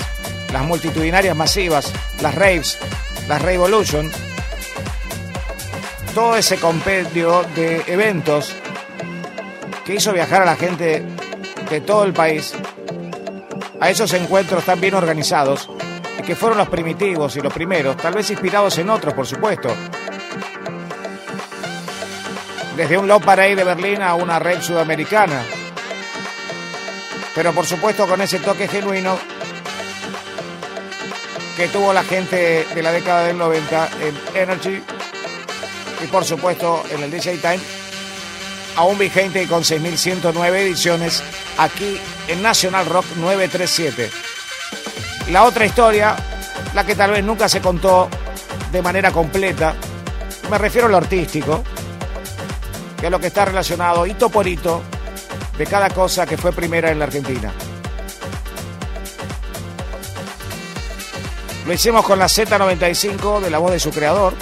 [0.52, 1.92] las multitudinarias masivas,
[2.22, 2.80] las raves,
[3.28, 4.12] las Revolution,
[6.16, 8.56] todo ese compendio de eventos
[9.86, 11.06] que hizo viajar a la gente
[11.70, 12.54] de todo el país
[13.80, 15.68] a esos encuentros tan bien organizados
[16.20, 19.70] y que fueron los primitivos y los primeros, tal vez inspirados en otros, por supuesto.
[22.78, 25.44] Desde un Low Parade de Berlín a una red sudamericana.
[27.34, 29.18] Pero por supuesto con ese toque genuino
[31.58, 34.84] que tuvo la gente de la década del 90 en Energy
[36.04, 37.81] y por supuesto en el DJ Time
[38.76, 41.24] aún vigente y con 6.109 ediciones
[41.58, 44.10] aquí en National Rock 937.
[45.30, 46.16] La otra historia,
[46.74, 48.10] la que tal vez nunca se contó
[48.72, 49.76] de manera completa,
[50.50, 51.64] me refiero a lo artístico,
[53.00, 54.82] que es lo que está relacionado hito por hito
[55.58, 57.52] de cada cosa que fue primera en la Argentina.
[61.66, 64.34] Lo hicimos con la Z95 de la voz de su creador.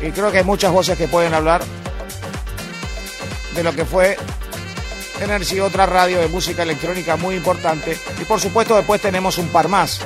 [0.00, 1.62] Y creo que hay muchas voces que pueden hablar
[3.54, 4.16] de lo que fue
[5.20, 7.96] Energy, otra radio de música electrónica muy importante.
[8.20, 10.00] Y por supuesto después tenemos un par más.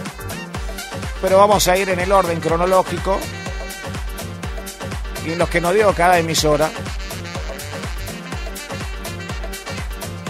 [1.22, 3.18] Pero vamos a ir en el orden cronológico
[5.24, 6.70] y en los que nos dio cada emisora.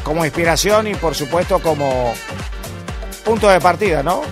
[0.03, 2.15] Como inspiración y por supuesto como
[3.25, 4.23] punto de partida, ¿no?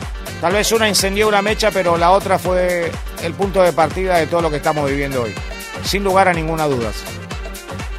[0.41, 2.93] Tal vez una incendió una mecha, pero la otra fue
[3.23, 5.35] el punto de partida de todo lo que estamos viviendo hoy.
[5.85, 6.91] Sin lugar a ninguna duda.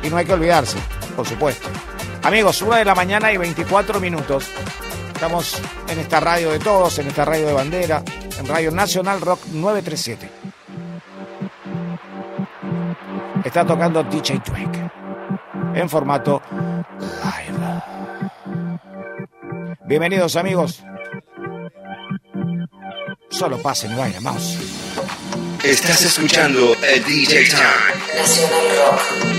[0.04, 0.78] Y no hay que olvidarse,
[1.16, 1.70] por supuesto.
[2.24, 4.50] Amigos, una de la mañana y 24 minutos.
[5.14, 8.04] Estamos en esta radio de todos, en esta radio de bandera,
[8.38, 10.30] en Radio Nacional Rock 937.
[13.46, 14.70] Está tocando DJ Twig
[15.76, 16.42] en formato
[17.00, 17.54] live.
[19.86, 20.84] Bienvenidos amigos.
[23.30, 24.58] Solo pasen y vayan, vamos.
[25.64, 28.18] Estás escuchando el DJ Time.
[28.18, 29.33] Nacional Rock.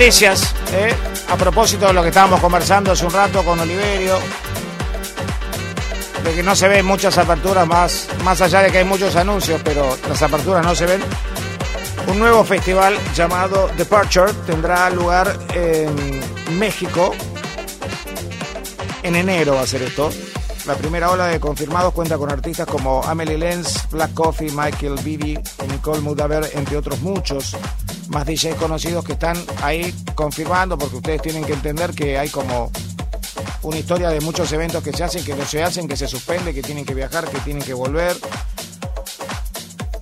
[0.00, 0.54] Noticias.
[0.72, 0.94] ¿eh?
[1.28, 4.14] A propósito de lo que estábamos conversando hace un rato con Oliverio,
[6.24, 9.60] de que no se ven muchas aperturas más, más allá de que hay muchos anuncios,
[9.62, 11.02] pero las aperturas no se ven.
[12.06, 17.14] Un nuevo festival llamado Departure tendrá lugar en México.
[19.02, 20.10] En enero va a ser esto.
[20.66, 25.38] La primera ola de confirmados cuenta con artistas como Amelie Lenz, Black Coffee, Michael Bibi,
[25.68, 27.54] Nicole Mudaver, entre otros muchos
[28.10, 32.70] más DJs conocidos que están ahí confirmando, porque ustedes tienen que entender que hay como
[33.62, 36.52] una historia de muchos eventos que se hacen, que no se hacen, que se suspende,
[36.52, 38.16] que tienen que viajar, que tienen que volver.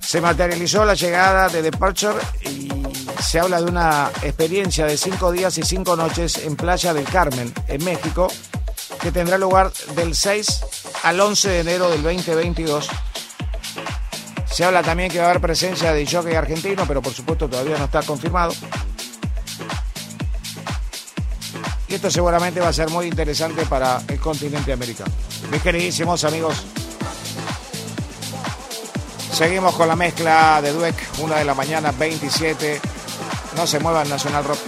[0.01, 2.69] Se materializó la llegada de Departure y
[3.21, 7.53] se habla de una experiencia de cinco días y cinco noches en Playa del Carmen,
[7.67, 8.27] en México,
[9.01, 10.61] que tendrá lugar del 6
[11.03, 12.89] al 11 de enero del 2022.
[14.59, 17.77] Se habla también que va a haber presencia de jockey argentino, pero por supuesto todavía
[17.77, 18.51] no está confirmado.
[21.87, 25.13] Y esto seguramente va a ser muy interesante para el continente americano.
[25.49, 26.61] Mis queridísimos amigos,
[29.31, 32.81] seguimos con la mezcla de Dueck, una de la mañana, 27.
[33.55, 34.59] No se muevan Nacional Rock.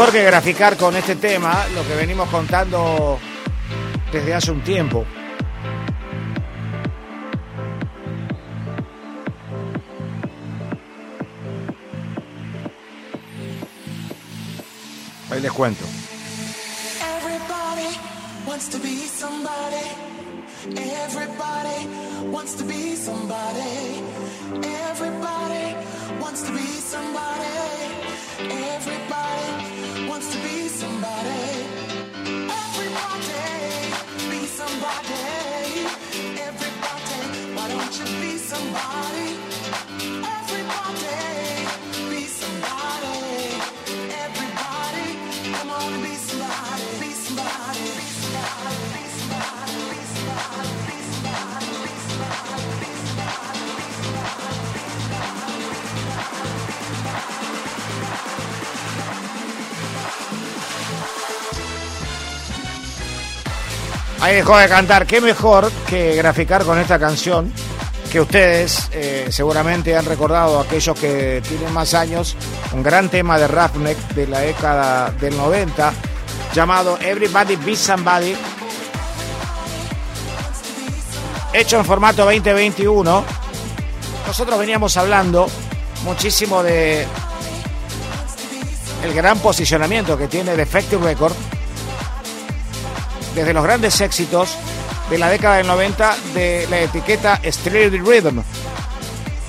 [0.00, 3.18] Mejor que graficar con este tema lo que venimos contando
[4.10, 5.04] desde hace un tiempo.
[15.30, 15.84] Ahí les cuento.
[17.18, 17.94] Everybody
[18.46, 19.84] wants to be somebody.
[20.78, 23.29] Everybody wants to be somebody.
[64.40, 65.06] Dejó de cantar.
[65.06, 67.52] Qué mejor que graficar con esta canción
[68.10, 72.36] que ustedes eh, seguramente han recordado, aquellos que tienen más años,
[72.72, 75.92] un gran tema de Ravnek de la década del 90
[76.54, 78.34] llamado Everybody Be Somebody,
[81.52, 83.24] hecho en formato 2021.
[84.26, 85.50] Nosotros veníamos hablando
[86.02, 87.06] muchísimo de
[89.04, 91.34] el gran posicionamiento que tiene Defective Record
[93.34, 94.56] desde los grandes éxitos
[95.08, 98.42] de la década del 90 de la etiqueta Street Rhythm.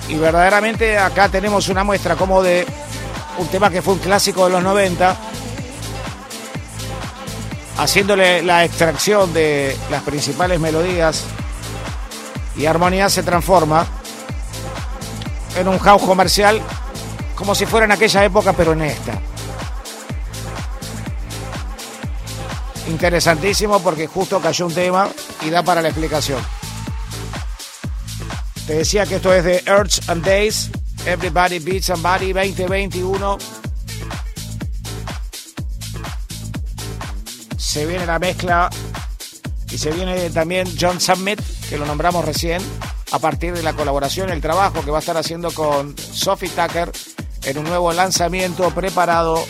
[0.10, 2.66] Y verdaderamente acá tenemos una muestra como de
[3.38, 5.16] un tema que fue un clásico de los 90,
[7.78, 11.24] haciéndole la extracción de las principales melodías
[12.58, 13.86] y armonía se transforma
[15.56, 16.62] en un house comercial
[17.36, 19.31] como si fuera en aquella época, pero en esta.
[22.91, 25.09] Interesantísimo porque justo cayó un tema
[25.45, 26.41] y da para la explicación.
[28.68, 30.69] Te decía que esto es de Earth and Days,
[31.05, 33.38] Everybody Beats Somebody 2021.
[37.57, 38.69] Se viene la mezcla
[39.72, 41.39] y se viene también John Summit,
[41.69, 42.61] que lo nombramos recién,
[43.13, 46.91] a partir de la colaboración, el trabajo que va a estar haciendo con Sophie Tucker
[47.45, 49.41] en un nuevo lanzamiento preparado,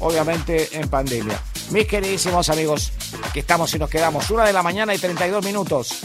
[0.00, 1.40] obviamente, en pandemia.
[1.70, 2.92] Mis queridísimos amigos,
[3.24, 4.30] aquí estamos y nos quedamos.
[4.30, 6.00] Una de la mañana y 32 minutos.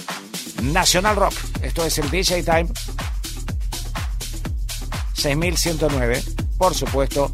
[0.61, 1.34] Nacional Rock.
[1.61, 2.68] Esto es el DJ Time.
[5.14, 6.22] 6109.
[6.57, 7.31] Por supuesto,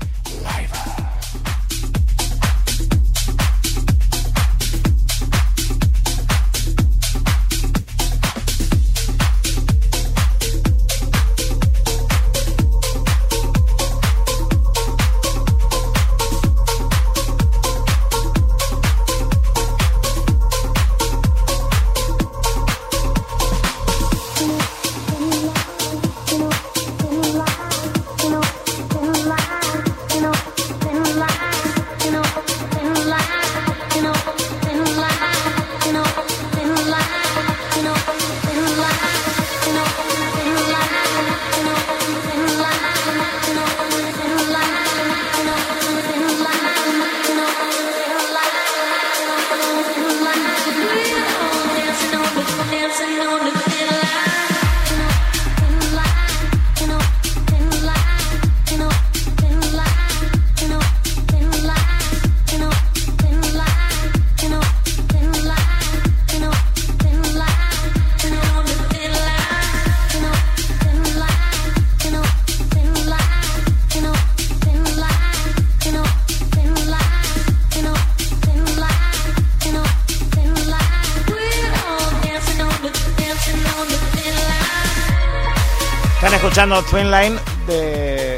[86.60, 88.38] escuchando Twin Line de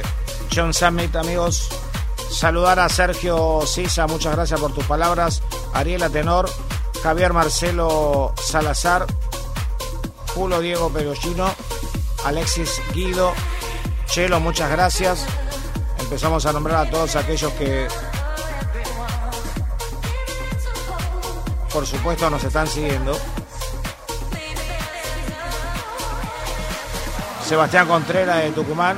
[0.54, 1.70] John Summit, amigos.
[2.30, 5.42] Saludar a Sergio Sisa, muchas gracias por tus palabras.
[5.74, 6.48] Ariela Tenor,
[7.02, 9.08] Javier Marcelo Salazar,
[10.36, 11.52] Julio Diego Perollino,
[12.24, 13.34] Alexis Guido,
[14.06, 15.26] Chelo, muchas gracias.
[15.98, 17.88] Empezamos a nombrar a todos aquellos que,
[21.74, 23.18] por supuesto, nos están siguiendo.
[27.52, 28.96] Sebastián Contreras de Tucumán.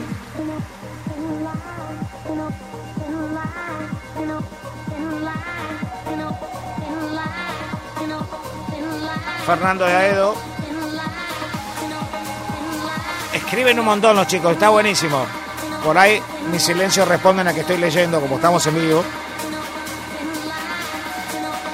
[9.48, 10.36] Fernando de Aedo.
[13.34, 15.26] Escriben un montón los chicos, está buenísimo.
[15.84, 16.22] Por ahí
[16.52, 19.04] mis silencios responden a que estoy leyendo, como estamos en vivo.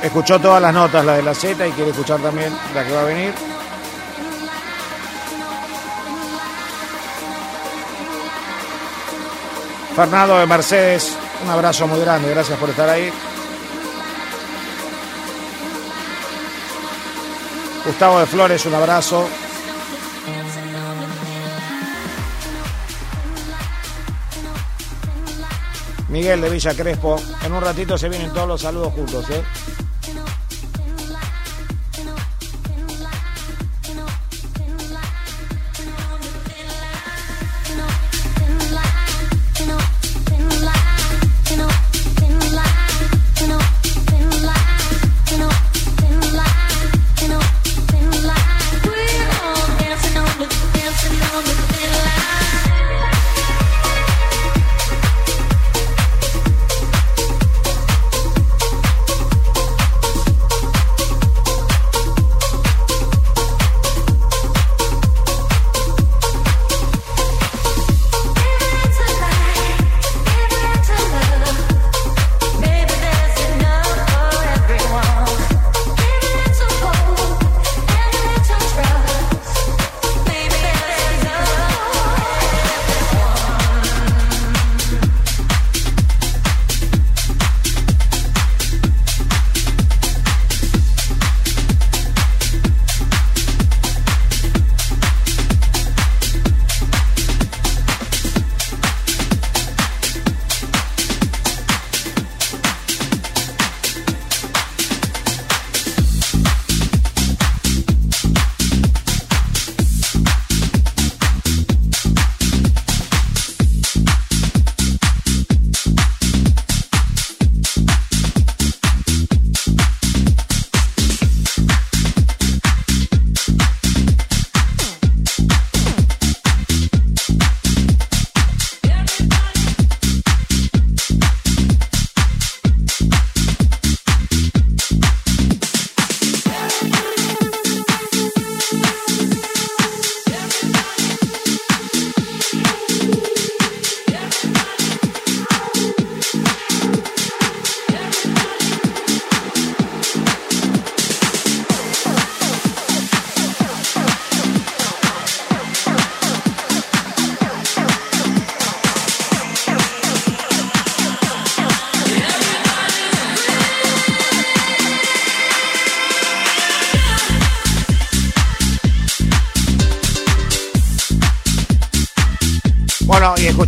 [0.01, 3.01] Escuchó todas las notas, la de la Z, y quiere escuchar también la que va
[3.01, 3.48] a venir.
[9.99, 11.13] Fernando de Mercedes,
[11.43, 13.11] un abrazo muy grande, gracias por estar ahí.
[17.85, 19.27] Gustavo de Flores, un abrazo.
[26.07, 27.21] Miguel de Villa Crespo.
[27.43, 29.43] En un ratito se vienen todos los saludos juntos, ¿eh?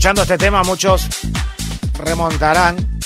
[0.01, 1.05] Escuchando este tema, muchos
[1.93, 2.99] remontarán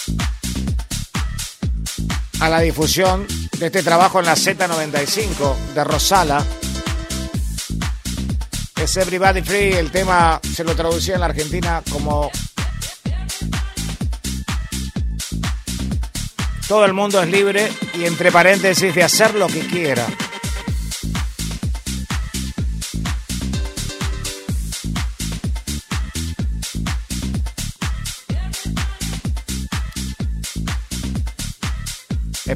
[2.40, 3.28] a la difusión
[3.60, 6.42] de este trabajo en la Z95 de Rosala.
[8.82, 12.32] Es Everybody Free, el tema se lo traducía en la Argentina como
[16.70, 20.08] Todo el mundo es libre y entre paréntesis de hacer lo que quiera.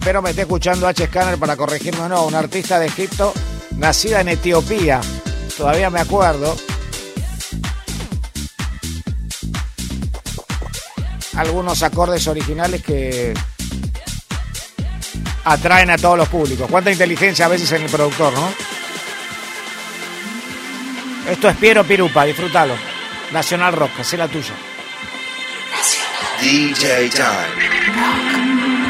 [0.10, 1.06] Espero me esté escuchando H.
[1.06, 2.24] Scanner para corregirme o no.
[2.24, 3.32] Una artista de Egipto
[3.78, 5.00] nacida en Etiopía.
[5.56, 6.58] Todavía me acuerdo.
[11.36, 13.36] Algunos acordes originales que
[15.46, 16.68] atraen a todos los públicos.
[16.72, 18.52] Cuánta inteligencia a veces en el productor, ¿no?
[21.30, 22.74] Esto es Piero Pirupa, disfrútalo.
[23.32, 24.56] Nacional Rock, hacé la tuya.
[26.42, 28.89] DJ Time.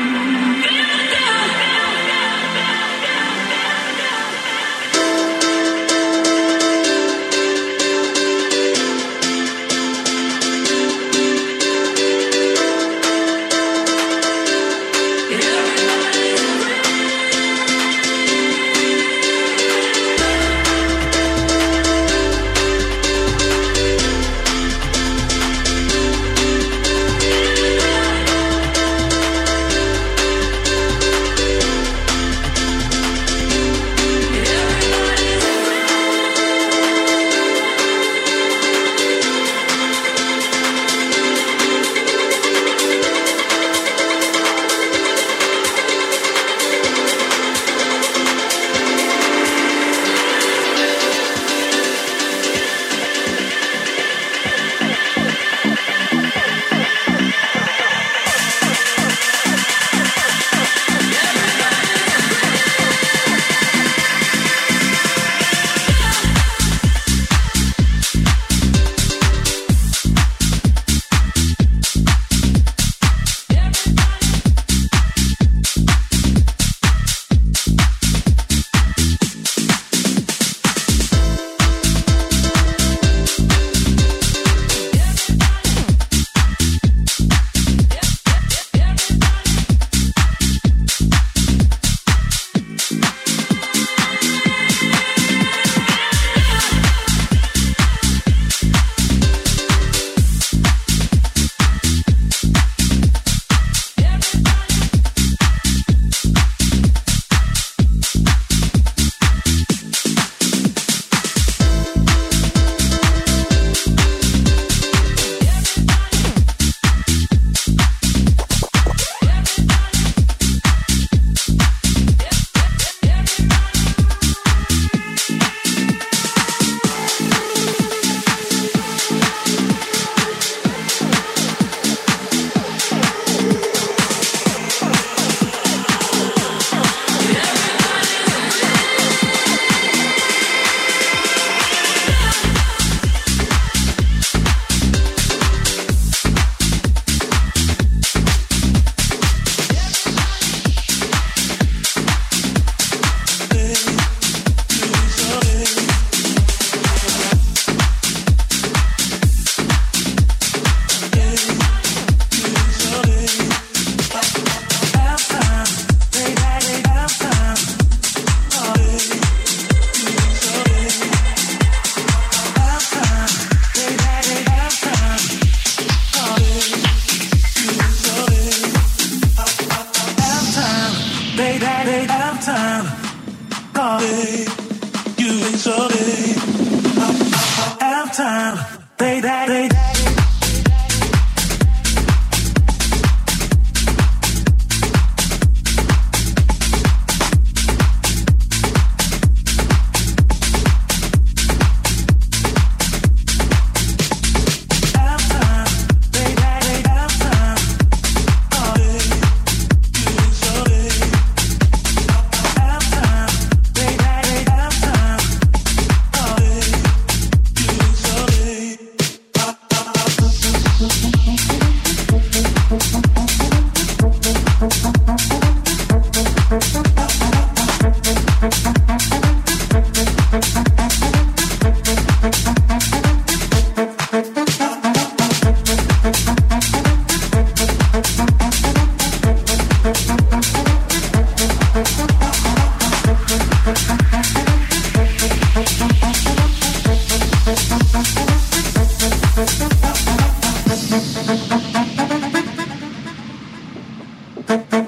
[254.49, 254.78] Mucho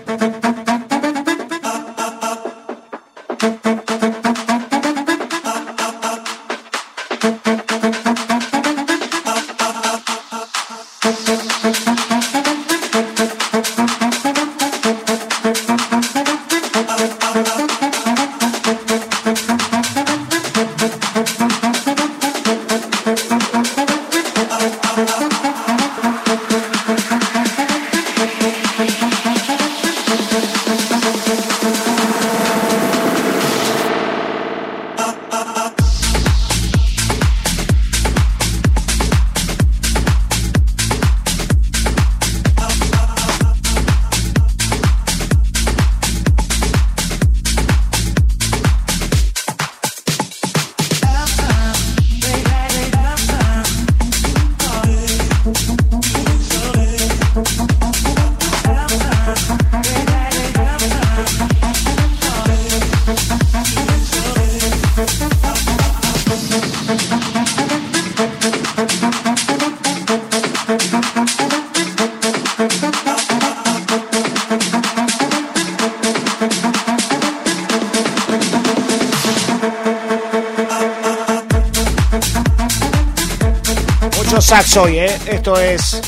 [84.77, 85.19] hoy, ¿eh?
[85.25, 85.99] Esto es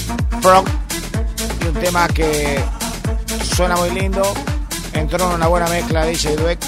[0.42, 0.66] Frog
[1.62, 2.64] y un tema que
[3.56, 4.22] suena muy lindo.
[4.94, 6.60] Entró en una buena mezcla DJ Dweck.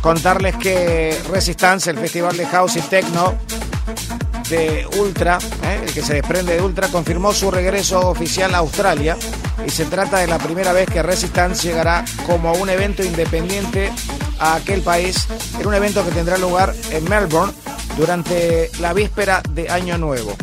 [0.00, 3.34] Contarles que Resistance, el festival de house y techno
[4.48, 5.82] de Ultra, ¿eh?
[5.84, 9.16] el que se desprende de Ultra, confirmó su regreso oficial a Australia
[9.64, 13.92] y se trata de la primera vez que Resistance llegará como un evento independiente
[14.40, 15.28] a aquel país
[15.60, 17.52] en un evento que tendrá lugar en Melbourne
[17.96, 20.36] durante la víspera de Año Nuevo.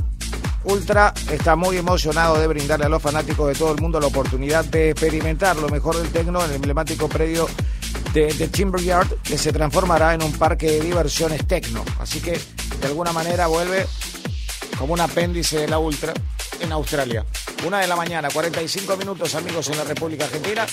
[0.63, 4.65] Ultra está muy emocionado de brindarle a los fanáticos de todo el mundo la oportunidad
[4.65, 7.47] de experimentar lo mejor del tecno en el emblemático predio
[8.13, 11.83] de, de Timber Yard, que se transformará en un parque de diversiones tecno.
[11.99, 12.39] Así que
[12.81, 13.87] de alguna manera vuelve
[14.77, 16.13] como un apéndice de la Ultra
[16.59, 17.25] en Australia.
[17.65, 20.65] Una de la mañana, 45 minutos, amigos, en la República Argentina.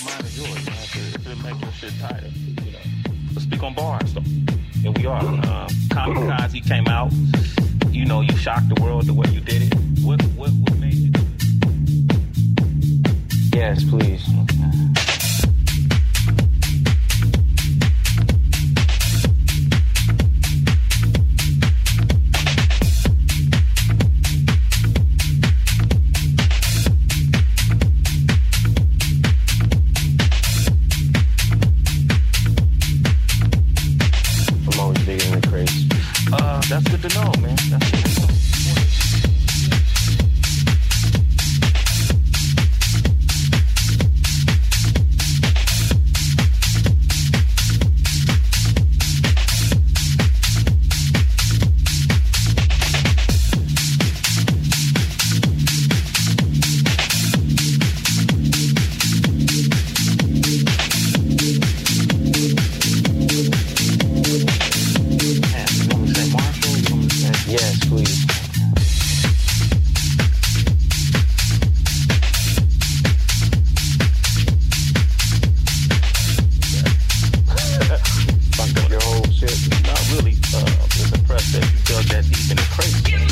[82.77, 83.13] crazy.
[83.15, 83.27] In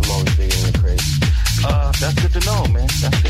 [0.00, 1.04] the crazy.
[1.64, 2.88] Uh, that's good to know, man.
[3.00, 3.25] That's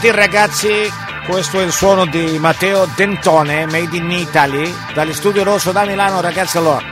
[0.00, 0.92] Attenti ragazzi,
[1.26, 6.22] questo è il suono di Matteo Dentone, Made in Italy, dagli Studio Rosso da Milano,
[6.22, 6.82] ragazzi allora.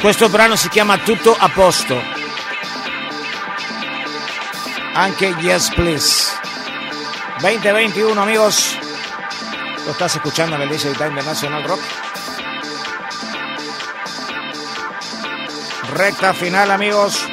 [0.00, 2.00] Questo brano si chiama Tutto a posto.
[4.92, 6.38] Anche Yes Please.
[7.40, 8.78] 2021 amigos.
[9.84, 12.03] Lo estás escuchando en el DJ Time de National Rock.
[15.94, 17.24] Recta final, amigos.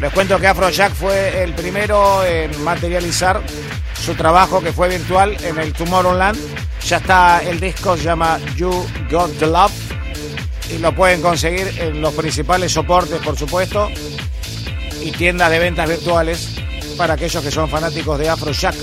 [0.00, 3.42] Les cuento que Afrojack fue el primero en materializar
[4.00, 6.38] su trabajo que fue virtual en el Tomorrowland.
[6.86, 9.72] Ya está el disco, se llama You Got the Love
[10.70, 13.90] y lo pueden conseguir en los principales soportes, por supuesto,
[15.00, 16.54] y tiendas de ventas virtuales
[16.96, 18.76] para aquellos que son fanáticos de Afrojack.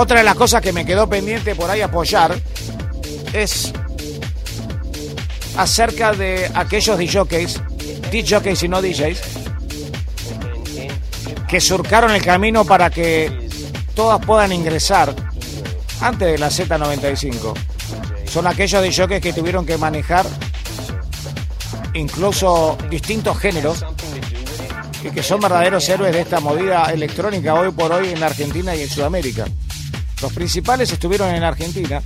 [0.00, 2.34] Otra de las cosas que me quedó pendiente por ahí apoyar
[3.34, 3.70] es
[5.58, 7.60] acerca de aquellos DJs,
[8.10, 9.20] DJs y no DJs,
[11.46, 13.46] que surcaron el camino para que
[13.94, 15.14] todas puedan ingresar
[16.00, 17.52] antes de la Z95.
[18.24, 20.24] Son aquellos DJs que tuvieron que manejar
[21.92, 23.84] incluso distintos géneros
[25.04, 28.80] y que son verdaderos héroes de esta movida electrónica hoy por hoy en Argentina y
[28.80, 29.44] en Sudamérica.
[30.20, 32.02] Los principales estuvieron en Argentina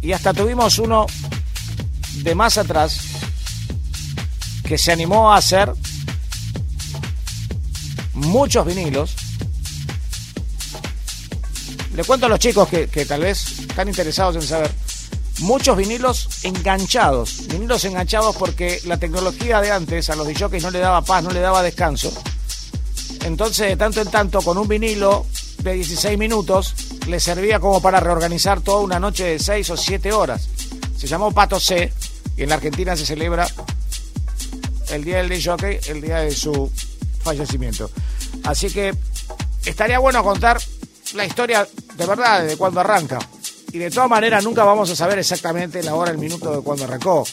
[0.00, 1.06] y hasta tuvimos uno
[2.22, 3.00] de más atrás
[4.66, 5.72] que se animó a hacer
[8.14, 9.14] muchos vinilos.
[11.94, 14.72] Le cuento a los chicos que, que tal vez están interesados en saber.
[15.40, 17.46] Muchos vinilos enganchados.
[17.48, 21.30] Vinilos enganchados porque la tecnología de antes a los DJs no le daba paz, no
[21.30, 22.12] le daba descanso.
[23.24, 25.26] Entonces, de tanto en tanto, con un vinilo
[25.62, 26.74] de 16 minutos,
[27.06, 30.48] le servía como para reorganizar toda una noche de 6 o 7 horas.
[30.96, 31.92] Se llamó Pato C
[32.36, 33.46] y en la Argentina se celebra
[34.90, 36.70] el día del DJ, el día de su
[37.22, 37.90] fallecimiento.
[38.44, 38.94] Así que
[39.64, 40.60] estaría bueno contar
[41.14, 41.66] la historia
[41.96, 43.18] de verdad de cuando arranca.
[43.72, 46.84] Y de todas maneras nunca vamos a saber exactamente la hora, el minuto de cuando
[46.84, 47.24] arrancó.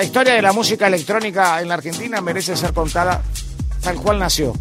[0.00, 3.20] La historia de la música electrónica en la Argentina merece ser contada
[3.82, 4.54] tal cual nació.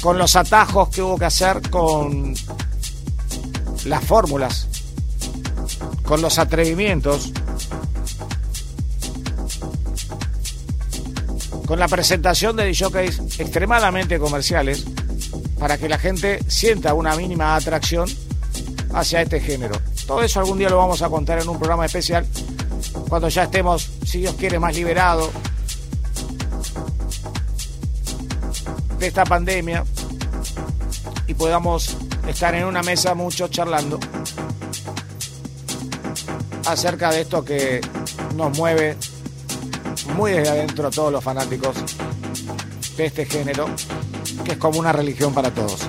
[0.00, 2.34] Con los atajos que hubo que hacer, con
[3.84, 4.66] las fórmulas,
[6.02, 7.30] con los atrevimientos,
[11.66, 14.84] con la presentación de DJs extremadamente comerciales
[15.60, 18.08] para que la gente sienta una mínima atracción
[18.92, 19.80] hacia este género.
[20.06, 22.26] Todo eso algún día lo vamos a contar en un programa especial
[23.08, 25.30] cuando ya estemos, si Dios quiere, más liberados
[28.98, 29.84] de esta pandemia
[31.26, 31.96] y podamos
[32.26, 33.98] estar en una mesa mucho charlando
[36.66, 37.80] acerca de esto que
[38.34, 38.96] nos mueve
[40.16, 41.76] muy desde adentro a todos los fanáticos
[42.96, 43.66] de este género,
[44.44, 45.80] que es como una religión para todos.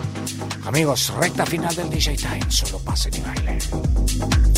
[0.67, 4.56] Amigos, recta final del DJ Time, solo pasen y bailen.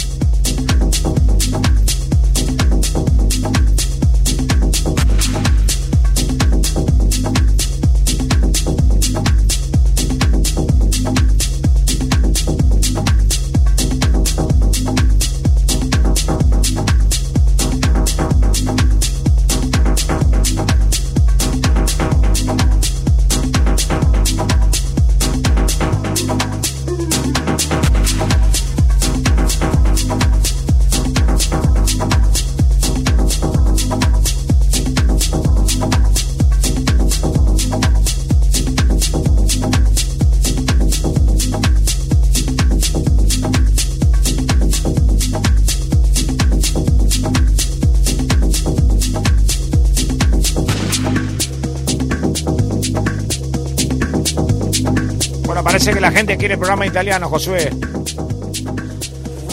[56.20, 57.72] Gente quiere il programma italiano, Josué.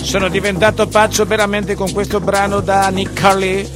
[0.02, 3.70] Sono diventato pazzo veramente con questo brano da Nick Carly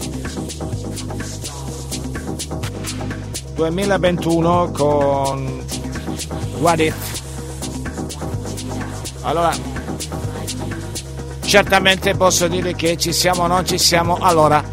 [3.55, 5.65] 2021 con
[6.59, 6.95] What If.
[9.21, 9.53] Allora,
[11.43, 14.65] certamente posso dire che ci siamo o non ci siamo, allora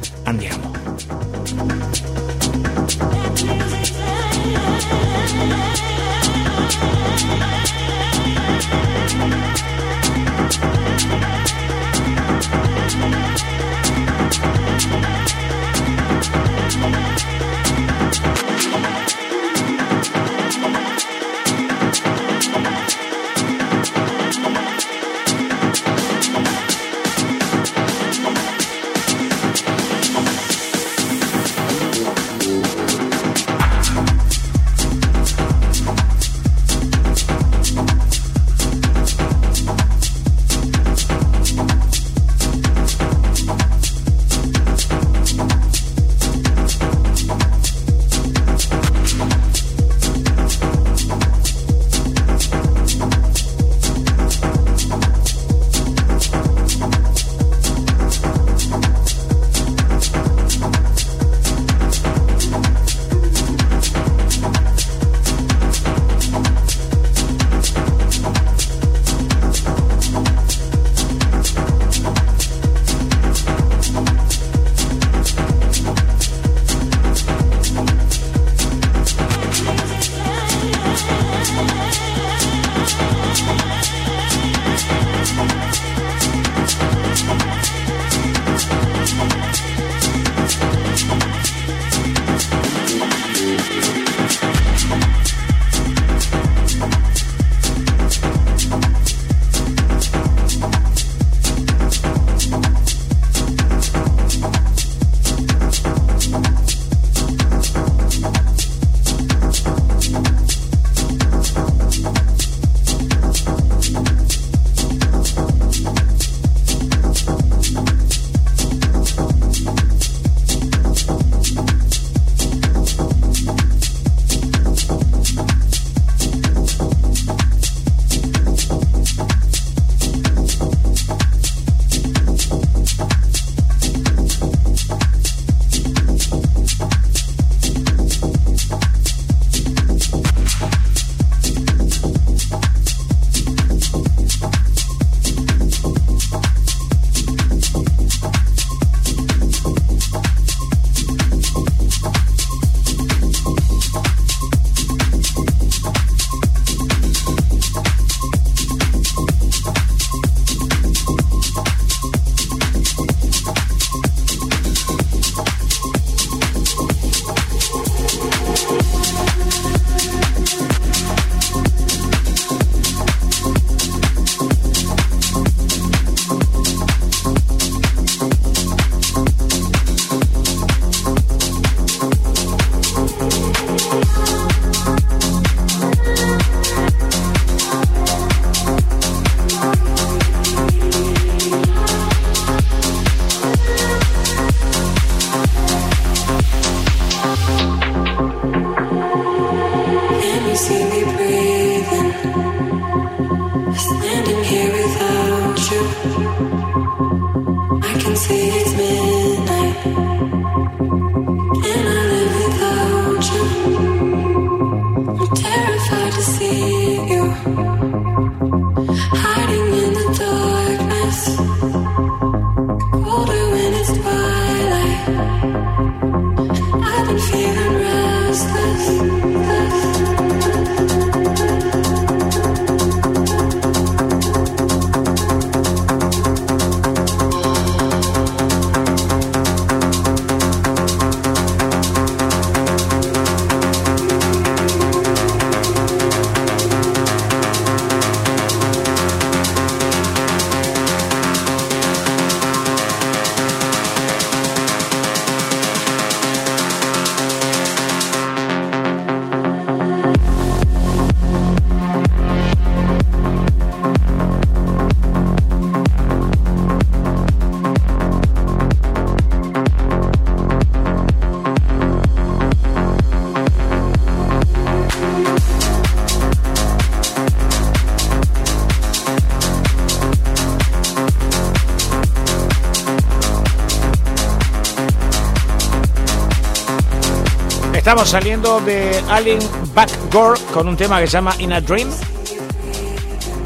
[287.87, 289.39] Estamos saliendo de Alien
[289.73, 291.89] Backgore con un tema que se llama In a Dream.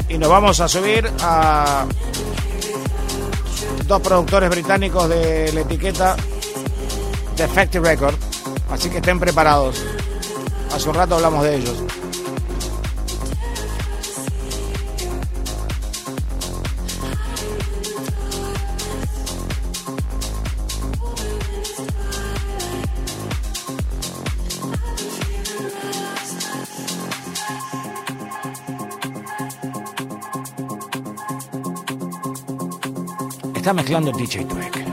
[0.08, 1.86] Y nos vamos a subir a
[3.86, 6.16] dos productores británicos de la etiqueta
[7.36, 8.16] Defective Record.
[8.72, 9.80] Así que estén preparados.
[10.74, 11.76] Hace un rato hablamos de ellos.
[33.72, 34.84] Está mezclando DJ Track.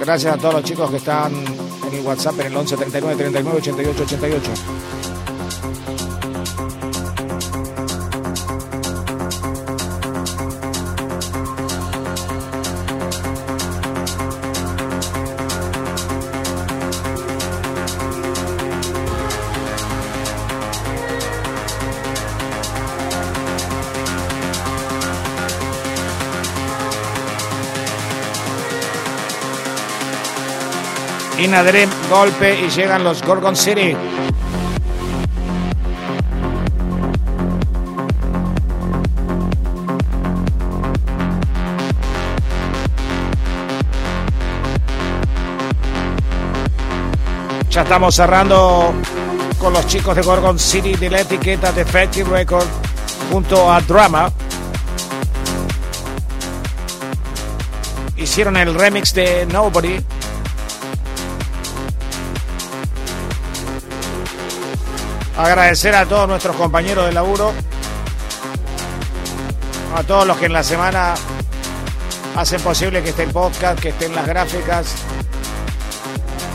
[0.00, 3.58] Gracias a todos los chicos que están en el WhatsApp en el 11 39 39
[3.58, 4.50] 88 88.
[31.54, 33.96] Inadrem, golpe y llegan los Gorgon City.
[47.70, 48.92] Ya estamos cerrando
[49.60, 52.66] con los chicos de Gorgon City de la etiqueta Defective Record
[53.30, 54.28] junto a Drama.
[58.16, 60.00] Hicieron el remix de Nobody.
[65.36, 67.52] Agradecer a todos nuestros compañeros de laburo,
[69.96, 71.14] a todos los que en la semana
[72.36, 74.94] hacen posible que esté el podcast, que estén las gráficas,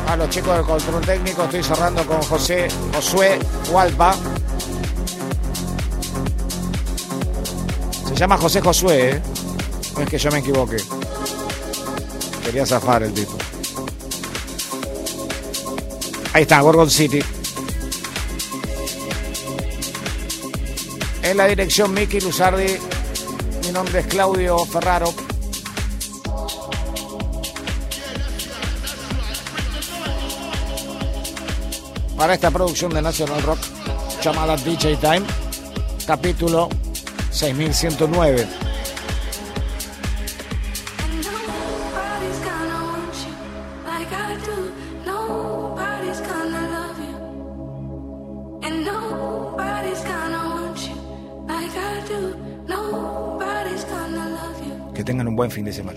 [0.08, 3.38] a los chicos del control técnico, estoy cerrando con José Josué
[3.70, 4.16] Hualpa.
[8.08, 9.22] Se llama José Josué, ¿eh?
[9.96, 10.78] no es que yo me equivoque.
[12.44, 13.38] Quería zafar el tipo.
[16.34, 17.22] Ahí está, Gorgon City.
[21.30, 22.80] En la dirección Miki Luzardi.
[23.64, 25.14] Mi nombre es Claudio Ferraro.
[32.18, 33.60] Para esta producción de National Rock
[34.24, 35.22] llamada DJ Time,
[36.08, 36.68] capítulo
[37.30, 38.69] 6109.
[55.50, 55.89] Fin de semana.